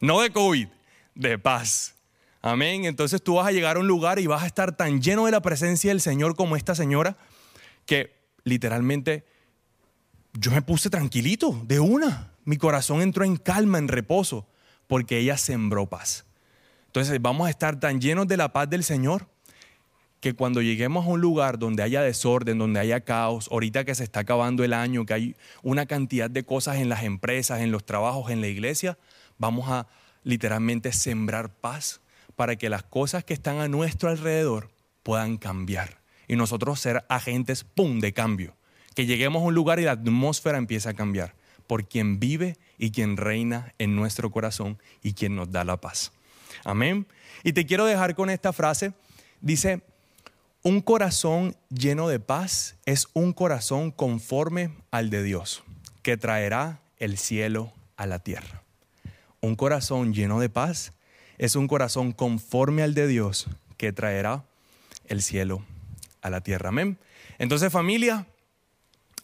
No 0.00 0.20
de 0.20 0.30
COVID, 0.30 0.68
de 1.14 1.38
paz. 1.38 1.94
Amén. 2.40 2.84
Entonces 2.84 3.22
tú 3.22 3.34
vas 3.34 3.46
a 3.46 3.52
llegar 3.52 3.76
a 3.76 3.80
un 3.80 3.88
lugar 3.88 4.18
y 4.18 4.26
vas 4.26 4.42
a 4.42 4.46
estar 4.46 4.76
tan 4.76 5.02
lleno 5.02 5.26
de 5.26 5.32
la 5.32 5.42
presencia 5.42 5.90
del 5.90 6.00
Señor 6.00 6.36
como 6.36 6.56
esta 6.56 6.74
señora 6.74 7.16
que 7.86 8.16
literalmente 8.44 9.24
yo 10.34 10.50
me 10.50 10.62
puse 10.62 10.90
tranquilito 10.90 11.60
de 11.64 11.80
una. 11.80 12.32
Mi 12.44 12.56
corazón 12.56 13.02
entró 13.02 13.24
en 13.24 13.36
calma, 13.36 13.78
en 13.78 13.88
reposo, 13.88 14.46
porque 14.86 15.18
ella 15.18 15.36
sembró 15.36 15.86
paz. 15.86 16.26
Entonces 16.86 17.20
vamos 17.20 17.46
a 17.46 17.50
estar 17.50 17.78
tan 17.80 18.00
llenos 18.00 18.28
de 18.28 18.36
la 18.36 18.52
paz 18.52 18.70
del 18.70 18.84
Señor 18.84 19.28
que 20.20 20.34
cuando 20.34 20.62
lleguemos 20.62 21.06
a 21.06 21.10
un 21.10 21.20
lugar 21.20 21.58
donde 21.58 21.82
haya 21.82 22.02
desorden, 22.02 22.58
donde 22.58 22.80
haya 22.80 23.00
caos, 23.00 23.48
ahorita 23.50 23.84
que 23.84 23.94
se 23.94 24.04
está 24.04 24.20
acabando 24.20 24.64
el 24.64 24.72
año, 24.72 25.06
que 25.06 25.14
hay 25.14 25.36
una 25.62 25.86
cantidad 25.86 26.28
de 26.28 26.44
cosas 26.44 26.76
en 26.76 26.88
las 26.88 27.04
empresas, 27.04 27.60
en 27.60 27.70
los 27.70 27.84
trabajos, 27.84 28.30
en 28.30 28.40
la 28.40 28.48
iglesia, 28.48 28.98
vamos 29.38 29.68
a 29.68 29.86
literalmente 30.24 30.92
sembrar 30.92 31.50
paz 31.50 32.00
para 32.36 32.56
que 32.56 32.68
las 32.68 32.82
cosas 32.82 33.24
que 33.24 33.34
están 33.34 33.58
a 33.58 33.68
nuestro 33.68 34.10
alrededor 34.10 34.70
puedan 35.02 35.36
cambiar 35.38 36.00
y 36.26 36.36
nosotros 36.36 36.80
ser 36.80 37.04
agentes, 37.08 37.64
¡pum!, 37.64 38.00
de 38.00 38.12
cambio. 38.12 38.54
Que 38.94 39.06
lleguemos 39.06 39.42
a 39.42 39.46
un 39.46 39.54
lugar 39.54 39.80
y 39.80 39.84
la 39.84 39.92
atmósfera 39.92 40.58
empieza 40.58 40.90
a 40.90 40.94
cambiar 40.94 41.34
por 41.66 41.88
quien 41.88 42.18
vive 42.18 42.56
y 42.78 42.90
quien 42.90 43.16
reina 43.16 43.74
en 43.78 43.94
nuestro 43.94 44.30
corazón 44.30 44.78
y 45.02 45.14
quien 45.14 45.36
nos 45.36 45.50
da 45.50 45.64
la 45.64 45.80
paz. 45.80 46.12
Amén. 46.64 47.06
Y 47.44 47.52
te 47.52 47.66
quiero 47.66 47.86
dejar 47.86 48.14
con 48.14 48.30
esta 48.30 48.52
frase. 48.52 48.92
Dice, 49.40 49.82
un 50.68 50.82
corazón 50.82 51.56
lleno 51.70 52.08
de 52.08 52.20
paz 52.20 52.76
es 52.84 53.08
un 53.14 53.32
corazón 53.32 53.90
conforme 53.90 54.70
al 54.90 55.08
de 55.08 55.22
Dios, 55.22 55.64
que 56.02 56.18
traerá 56.18 56.82
el 56.98 57.16
cielo 57.16 57.72
a 57.96 58.04
la 58.04 58.18
tierra. 58.18 58.62
Un 59.40 59.56
corazón 59.56 60.12
lleno 60.12 60.40
de 60.40 60.50
paz 60.50 60.92
es 61.38 61.56
un 61.56 61.68
corazón 61.68 62.12
conforme 62.12 62.82
al 62.82 62.92
de 62.92 63.06
Dios, 63.06 63.46
que 63.78 63.94
traerá 63.94 64.44
el 65.06 65.22
cielo 65.22 65.64
a 66.20 66.28
la 66.28 66.42
tierra. 66.42 66.68
Amén. 66.68 66.98
Entonces 67.38 67.72
familia, 67.72 68.26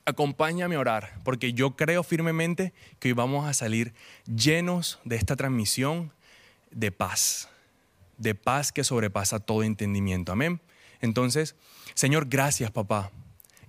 acompáñame 0.06 0.76
a 0.76 0.80
orar, 0.80 1.20
porque 1.24 1.52
yo 1.52 1.76
creo 1.76 2.02
firmemente 2.04 2.72
que 3.00 3.08
hoy 3.08 3.12
vamos 3.12 3.46
a 3.46 3.52
salir 3.52 3.92
llenos 4.24 4.98
de 5.04 5.16
esta 5.16 5.36
transmisión 5.36 6.10
de 6.70 6.90
paz, 6.90 7.50
de 8.16 8.34
paz 8.34 8.72
que 8.72 8.82
sobrepasa 8.82 9.40
todo 9.40 9.62
entendimiento. 9.62 10.32
Amén. 10.32 10.62
Entonces, 11.00 11.56
Señor, 11.94 12.26
gracias 12.28 12.70
papá. 12.70 13.10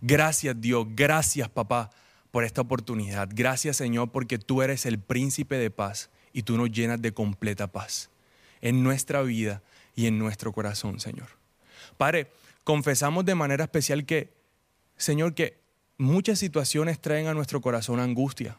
Gracias 0.01 0.59
Dios, 0.59 0.85
gracias 0.89 1.49
papá 1.49 1.89
por 2.31 2.43
esta 2.43 2.61
oportunidad. 2.61 3.29
Gracias 3.31 3.77
Señor 3.77 4.11
porque 4.11 4.37
tú 4.37 4.61
eres 4.61 4.85
el 4.85 4.99
príncipe 4.99 5.57
de 5.57 5.71
paz 5.71 6.09
y 6.33 6.43
tú 6.43 6.57
nos 6.57 6.71
llenas 6.71 7.01
de 7.01 7.13
completa 7.13 7.67
paz 7.67 8.09
en 8.61 8.83
nuestra 8.83 9.21
vida 9.21 9.61
y 9.95 10.07
en 10.07 10.19
nuestro 10.19 10.51
corazón, 10.51 10.99
Señor. 10.99 11.29
Padre, 11.97 12.31
confesamos 12.63 13.25
de 13.25 13.35
manera 13.35 13.63
especial 13.63 14.05
que, 14.05 14.33
Señor, 14.97 15.33
que 15.33 15.59
muchas 15.97 16.39
situaciones 16.39 16.99
traen 16.99 17.27
a 17.27 17.33
nuestro 17.33 17.61
corazón 17.61 17.99
angustia. 17.99 18.57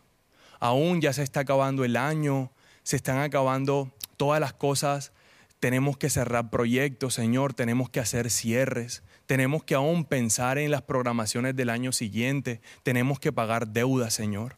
Aún 0.59 1.01
ya 1.01 1.13
se 1.13 1.23
está 1.23 1.41
acabando 1.41 1.85
el 1.85 1.97
año, 1.97 2.51
se 2.83 2.97
están 2.97 3.19
acabando 3.19 3.93
todas 4.17 4.41
las 4.41 4.55
cosas 4.55 5.13
tenemos 5.61 5.97
que 5.97 6.11
cerrar 6.11 6.51
proyectos, 6.51 7.15
Señor, 7.15 7.55
tenemos 7.55 7.89
que 7.89 8.01
hacer 8.01 8.31
cierres, 8.31 9.03
tenemos 9.27 9.65
que 9.65 9.75
aún 9.75 10.05
pensar 10.05 10.59
en 10.59 10.71
las 10.71 10.83
programaciones 10.83 11.57
del 11.57 11.71
año 11.71 11.93
siguiente, 11.93 12.61
tenemos 12.83 13.19
que 13.19 13.33
pagar 13.33 13.69
deudas, 13.69 14.13
Señor. 14.13 14.57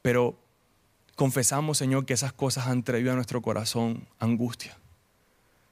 Pero 0.00 0.38
confesamos, 1.16 1.78
Señor, 1.78 2.06
que 2.06 2.14
esas 2.14 2.32
cosas 2.32 2.68
han 2.68 2.82
traído 2.82 3.12
a 3.12 3.16
nuestro 3.16 3.42
corazón 3.42 4.06
angustia. 4.18 4.76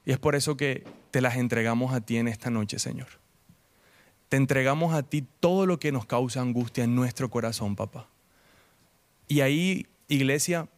Y 0.05 0.13
es 0.13 0.19
por 0.19 0.35
eso 0.35 0.57
que 0.57 0.85
te 1.11 1.21
las 1.21 1.37
entregamos 1.37 1.95
a 1.95 2.01
ti 2.01 2.17
en 2.17 2.27
esta 2.27 2.51
noche, 2.51 2.79
Señor. 2.79 3.09
Te 4.29 4.37
entregamos 4.37 4.95
a 4.95 5.03
ti 5.03 5.25
todo 5.41 5.67
lo 5.67 5.79
que 5.79 5.93
nos 5.93 6.07
causa 6.07 6.41
angustia 6.41 6.85
en 6.85 6.95
nuestro 6.95 7.31
corazón, 7.31 7.77
papá. 7.77 8.09
Y 9.29 9.41
ahí, 9.41 9.87
iglesia, 10.09 10.69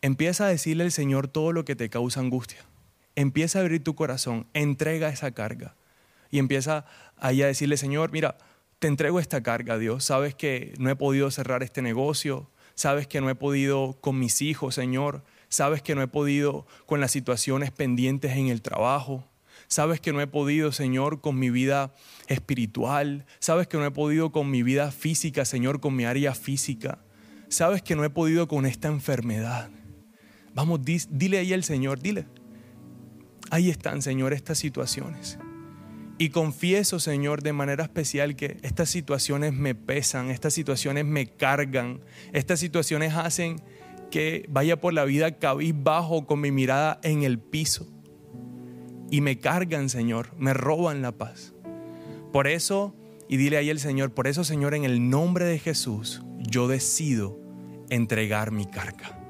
empieza 0.00 0.46
a 0.46 0.48
decirle 0.48 0.84
al 0.84 0.92
Señor 0.92 1.28
todo 1.28 1.52
lo 1.52 1.64
que 1.64 1.76
te 1.76 1.90
causa 1.90 2.20
angustia 2.20 2.64
empieza 3.16 3.58
a 3.58 3.62
abrir 3.62 3.82
tu 3.82 3.94
corazón, 3.94 4.46
entrega 4.54 5.08
esa 5.08 5.32
carga 5.32 5.74
y 6.30 6.38
empieza 6.38 6.84
ahí 7.16 7.42
a 7.42 7.46
decirle, 7.46 7.76
Señor, 7.76 8.10
mira, 8.12 8.36
te 8.78 8.88
entrego 8.88 9.20
esta 9.20 9.42
carga, 9.42 9.78
Dios. 9.78 10.04
Sabes 10.04 10.34
que 10.34 10.74
no 10.78 10.90
he 10.90 10.96
podido 10.96 11.30
cerrar 11.30 11.62
este 11.62 11.80
negocio, 11.80 12.50
sabes 12.74 13.06
que 13.06 13.20
no 13.20 13.30
he 13.30 13.34
podido 13.34 13.96
con 14.00 14.18
mis 14.18 14.42
hijos, 14.42 14.74
Señor. 14.74 15.22
Sabes 15.48 15.82
que 15.82 15.94
no 15.94 16.02
he 16.02 16.08
podido 16.08 16.66
con 16.84 17.00
las 17.00 17.12
situaciones 17.12 17.70
pendientes 17.70 18.32
en 18.32 18.48
el 18.48 18.60
trabajo. 18.60 19.24
Sabes 19.68 20.00
que 20.00 20.12
no 20.12 20.20
he 20.20 20.26
podido, 20.26 20.72
Señor, 20.72 21.20
con 21.20 21.38
mi 21.38 21.48
vida 21.50 21.94
espiritual. 22.26 23.24
Sabes 23.38 23.68
que 23.68 23.76
no 23.76 23.86
he 23.86 23.90
podido 23.92 24.32
con 24.32 24.50
mi 24.50 24.64
vida 24.64 24.90
física, 24.90 25.44
Señor, 25.44 25.78
con 25.78 25.94
mi 25.94 26.04
área 26.04 26.34
física. 26.34 26.98
Sabes 27.48 27.82
que 27.82 27.94
no 27.94 28.02
he 28.02 28.10
podido 28.10 28.48
con 28.48 28.66
esta 28.66 28.88
enfermedad. 28.88 29.70
Vamos, 30.54 30.80
dile 30.82 31.38
ahí 31.38 31.52
al 31.52 31.62
Señor, 31.62 32.00
dile. 32.00 32.26
Ahí 33.50 33.70
están, 33.70 34.02
Señor, 34.02 34.32
estas 34.32 34.58
situaciones. 34.58 35.38
Y 36.16 36.30
confieso, 36.30 37.00
Señor, 37.00 37.42
de 37.42 37.52
manera 37.52 37.84
especial 37.84 38.36
que 38.36 38.56
estas 38.62 38.88
situaciones 38.88 39.52
me 39.52 39.74
pesan, 39.74 40.30
estas 40.30 40.54
situaciones 40.54 41.04
me 41.04 41.26
cargan, 41.26 42.00
estas 42.32 42.60
situaciones 42.60 43.14
hacen 43.14 43.60
que 44.10 44.46
vaya 44.48 44.80
por 44.80 44.92
la 44.92 45.04
vida 45.04 45.38
cabizbajo 45.38 46.24
con 46.24 46.40
mi 46.40 46.52
mirada 46.52 47.00
en 47.02 47.24
el 47.24 47.40
piso. 47.40 47.88
Y 49.10 49.20
me 49.20 49.38
cargan, 49.38 49.88
Señor, 49.88 50.32
me 50.38 50.54
roban 50.54 51.02
la 51.02 51.12
paz. 51.12 51.52
Por 52.32 52.46
eso, 52.46 52.94
y 53.28 53.36
dile 53.36 53.56
ahí 53.56 53.70
al 53.70 53.80
Señor, 53.80 54.14
por 54.14 54.28
eso, 54.28 54.44
Señor, 54.44 54.74
en 54.74 54.84
el 54.84 55.10
nombre 55.10 55.44
de 55.44 55.58
Jesús, 55.58 56.22
yo 56.38 56.68
decido 56.68 57.38
entregar 57.90 58.52
mi 58.52 58.66
carga. 58.66 59.20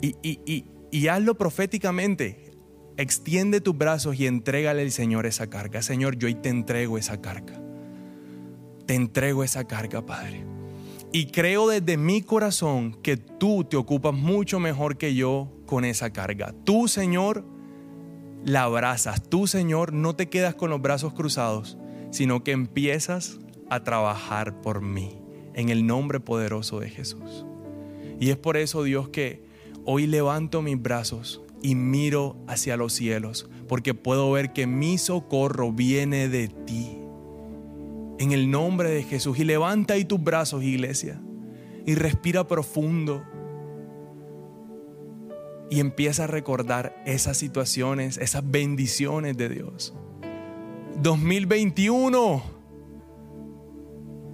Y, 0.00 0.16
y, 0.22 0.40
y, 0.46 0.64
y 0.90 1.08
hazlo 1.08 1.36
proféticamente. 1.36 2.51
Extiende 2.96 3.60
tus 3.60 3.76
brazos 3.76 4.18
y 4.18 4.26
entrégale 4.26 4.82
al 4.82 4.90
Señor 4.90 5.26
esa 5.26 5.48
carga. 5.48 5.82
Señor, 5.82 6.16
yo 6.18 6.26
hoy 6.26 6.34
te 6.34 6.50
entrego 6.50 6.98
esa 6.98 7.20
carga. 7.20 7.60
Te 8.86 8.94
entrego 8.94 9.44
esa 9.44 9.64
carga, 9.64 10.04
Padre. 10.04 10.44
Y 11.12 11.26
creo 11.26 11.68
desde 11.68 11.96
mi 11.96 12.22
corazón 12.22 12.94
que 13.02 13.16
tú 13.16 13.64
te 13.64 13.76
ocupas 13.76 14.14
mucho 14.14 14.58
mejor 14.60 14.96
que 14.96 15.14
yo 15.14 15.48
con 15.66 15.84
esa 15.84 16.12
carga. 16.12 16.54
Tú, 16.64 16.88
Señor, 16.88 17.44
la 18.44 18.64
abrazas. 18.64 19.22
Tú, 19.22 19.46
Señor, 19.46 19.92
no 19.92 20.16
te 20.16 20.28
quedas 20.28 20.54
con 20.54 20.70
los 20.70 20.80
brazos 20.80 21.12
cruzados, 21.12 21.78
sino 22.10 22.42
que 22.44 22.52
empiezas 22.52 23.38
a 23.70 23.84
trabajar 23.84 24.60
por 24.60 24.82
mí 24.82 25.18
en 25.54 25.68
el 25.68 25.86
nombre 25.86 26.20
poderoso 26.20 26.80
de 26.80 26.90
Jesús. 26.90 27.46
Y 28.20 28.30
es 28.30 28.36
por 28.36 28.56
eso, 28.56 28.82
Dios, 28.82 29.08
que 29.08 29.44
hoy 29.84 30.06
levanto 30.06 30.62
mis 30.62 30.80
brazos 30.80 31.42
y 31.62 31.74
miro 31.74 32.36
hacia 32.46 32.76
los 32.76 32.92
cielos, 32.92 33.48
porque 33.68 33.94
puedo 33.94 34.30
ver 34.32 34.52
que 34.52 34.66
mi 34.66 34.98
socorro 34.98 35.72
viene 35.72 36.28
de 36.28 36.48
ti. 36.48 36.98
En 38.18 38.32
el 38.32 38.50
nombre 38.50 38.90
de 38.90 39.02
Jesús. 39.02 39.38
Y 39.38 39.44
levanta 39.44 39.94
ahí 39.94 40.04
tus 40.04 40.22
brazos, 40.22 40.62
iglesia. 40.62 41.20
Y 41.86 41.94
respira 41.94 42.46
profundo. 42.46 43.24
Y 45.70 45.80
empieza 45.80 46.24
a 46.24 46.26
recordar 46.26 47.02
esas 47.06 47.36
situaciones, 47.36 48.18
esas 48.18 48.48
bendiciones 48.48 49.36
de 49.36 49.48
Dios. 49.48 49.94
2021. 51.00 52.42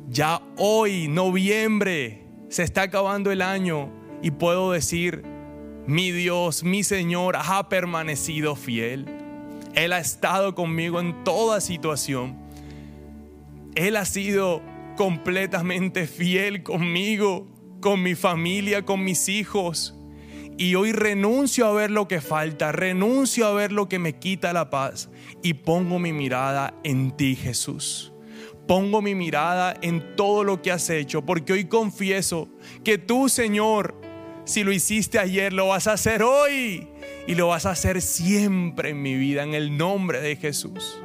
Ya 0.08 0.42
hoy, 0.56 1.06
noviembre, 1.08 2.26
se 2.48 2.62
está 2.62 2.82
acabando 2.82 3.30
el 3.30 3.42
año 3.42 3.90
y 4.22 4.30
puedo 4.30 4.72
decir, 4.72 5.22
mi 5.88 6.12
Dios, 6.12 6.64
mi 6.64 6.84
Señor 6.84 7.36
ha 7.36 7.70
permanecido 7.70 8.56
fiel. 8.56 9.06
Él 9.74 9.94
ha 9.94 9.98
estado 9.98 10.54
conmigo 10.54 11.00
en 11.00 11.24
toda 11.24 11.62
situación. 11.62 12.36
Él 13.74 13.96
ha 13.96 14.04
sido 14.04 14.60
completamente 14.98 16.06
fiel 16.06 16.62
conmigo, 16.62 17.46
con 17.80 18.02
mi 18.02 18.14
familia, 18.14 18.84
con 18.84 19.02
mis 19.02 19.30
hijos. 19.30 19.94
Y 20.58 20.74
hoy 20.74 20.92
renuncio 20.92 21.66
a 21.66 21.72
ver 21.72 21.90
lo 21.90 22.06
que 22.06 22.20
falta, 22.20 22.70
renuncio 22.70 23.46
a 23.46 23.54
ver 23.54 23.72
lo 23.72 23.88
que 23.88 23.98
me 23.98 24.18
quita 24.18 24.52
la 24.52 24.68
paz 24.68 25.08
y 25.42 25.54
pongo 25.54 25.98
mi 25.98 26.12
mirada 26.12 26.74
en 26.84 27.16
ti, 27.16 27.34
Jesús. 27.34 28.12
Pongo 28.66 29.00
mi 29.00 29.14
mirada 29.14 29.74
en 29.80 30.16
todo 30.16 30.44
lo 30.44 30.60
que 30.60 30.70
has 30.70 30.90
hecho, 30.90 31.24
porque 31.24 31.54
hoy 31.54 31.64
confieso 31.64 32.50
que 32.84 32.98
tú, 32.98 33.30
Señor, 33.30 33.97
si 34.48 34.64
lo 34.64 34.72
hiciste 34.72 35.18
ayer, 35.18 35.52
lo 35.52 35.68
vas 35.68 35.86
a 35.88 35.92
hacer 35.92 36.22
hoy 36.22 36.88
y 37.26 37.34
lo 37.34 37.48
vas 37.48 37.66
a 37.66 37.72
hacer 37.72 38.00
siempre 38.00 38.90
en 38.90 39.02
mi 39.02 39.14
vida, 39.14 39.42
en 39.42 39.52
el 39.52 39.76
nombre 39.76 40.22
de 40.22 40.36
Jesús. 40.36 40.98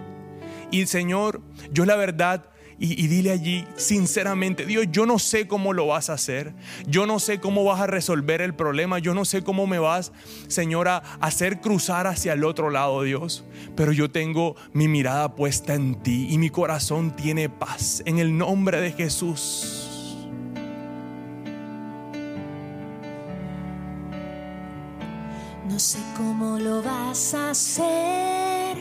Y 0.71 0.85
Señor, 0.85 1.41
yo 1.69 1.83
la 1.83 1.97
verdad 1.97 2.49
y, 2.79 3.07
dile 3.07 3.31
allí 3.31 3.67
sinceramente, 3.75 4.65
Dios, 4.65 4.87
yo 4.91 5.05
no 5.05 5.19
sé 5.19 5.45
cómo 5.45 5.73
lo 5.73 5.87
vas 5.87 6.09
a 6.09 6.13
hacer, 6.13 6.53
yo 6.87 7.05
no 7.05 7.19
sé 7.19 7.41
cómo 7.41 7.65
vas 7.65 7.81
a 7.81 7.87
resolver 7.87 8.41
el 8.41 8.55
problema, 8.55 8.97
yo 8.97 9.13
no 9.13 9.25
sé 9.25 9.43
cómo 9.43 9.67
me 9.67 9.77
vas, 9.77 10.13
Señora, 10.47 11.03
a 11.19 11.27
hacer 11.27 11.59
cruzar 11.59 12.07
hacia 12.07 12.33
el 12.33 12.45
otro 12.45 12.69
lado, 12.69 13.03
Dios, 13.03 13.43
pero 13.75 13.91
yo 13.91 14.09
tengo 14.09 14.55
mi 14.71 14.87
mirada 14.87 15.35
puesta 15.35 15.73
en 15.75 16.01
ti 16.01 16.27
y 16.29 16.37
mi 16.37 16.49
corazón 16.49 17.13
tiene 17.15 17.49
paz 17.49 18.01
en 18.05 18.19
el 18.19 18.37
nombre 18.37 18.79
de 18.79 18.93
Jesús. 18.93 19.92
Cómo 26.15 26.57
lo 26.59 26.81
vas 26.81 27.33
a 27.33 27.51
hacer. 27.51 28.77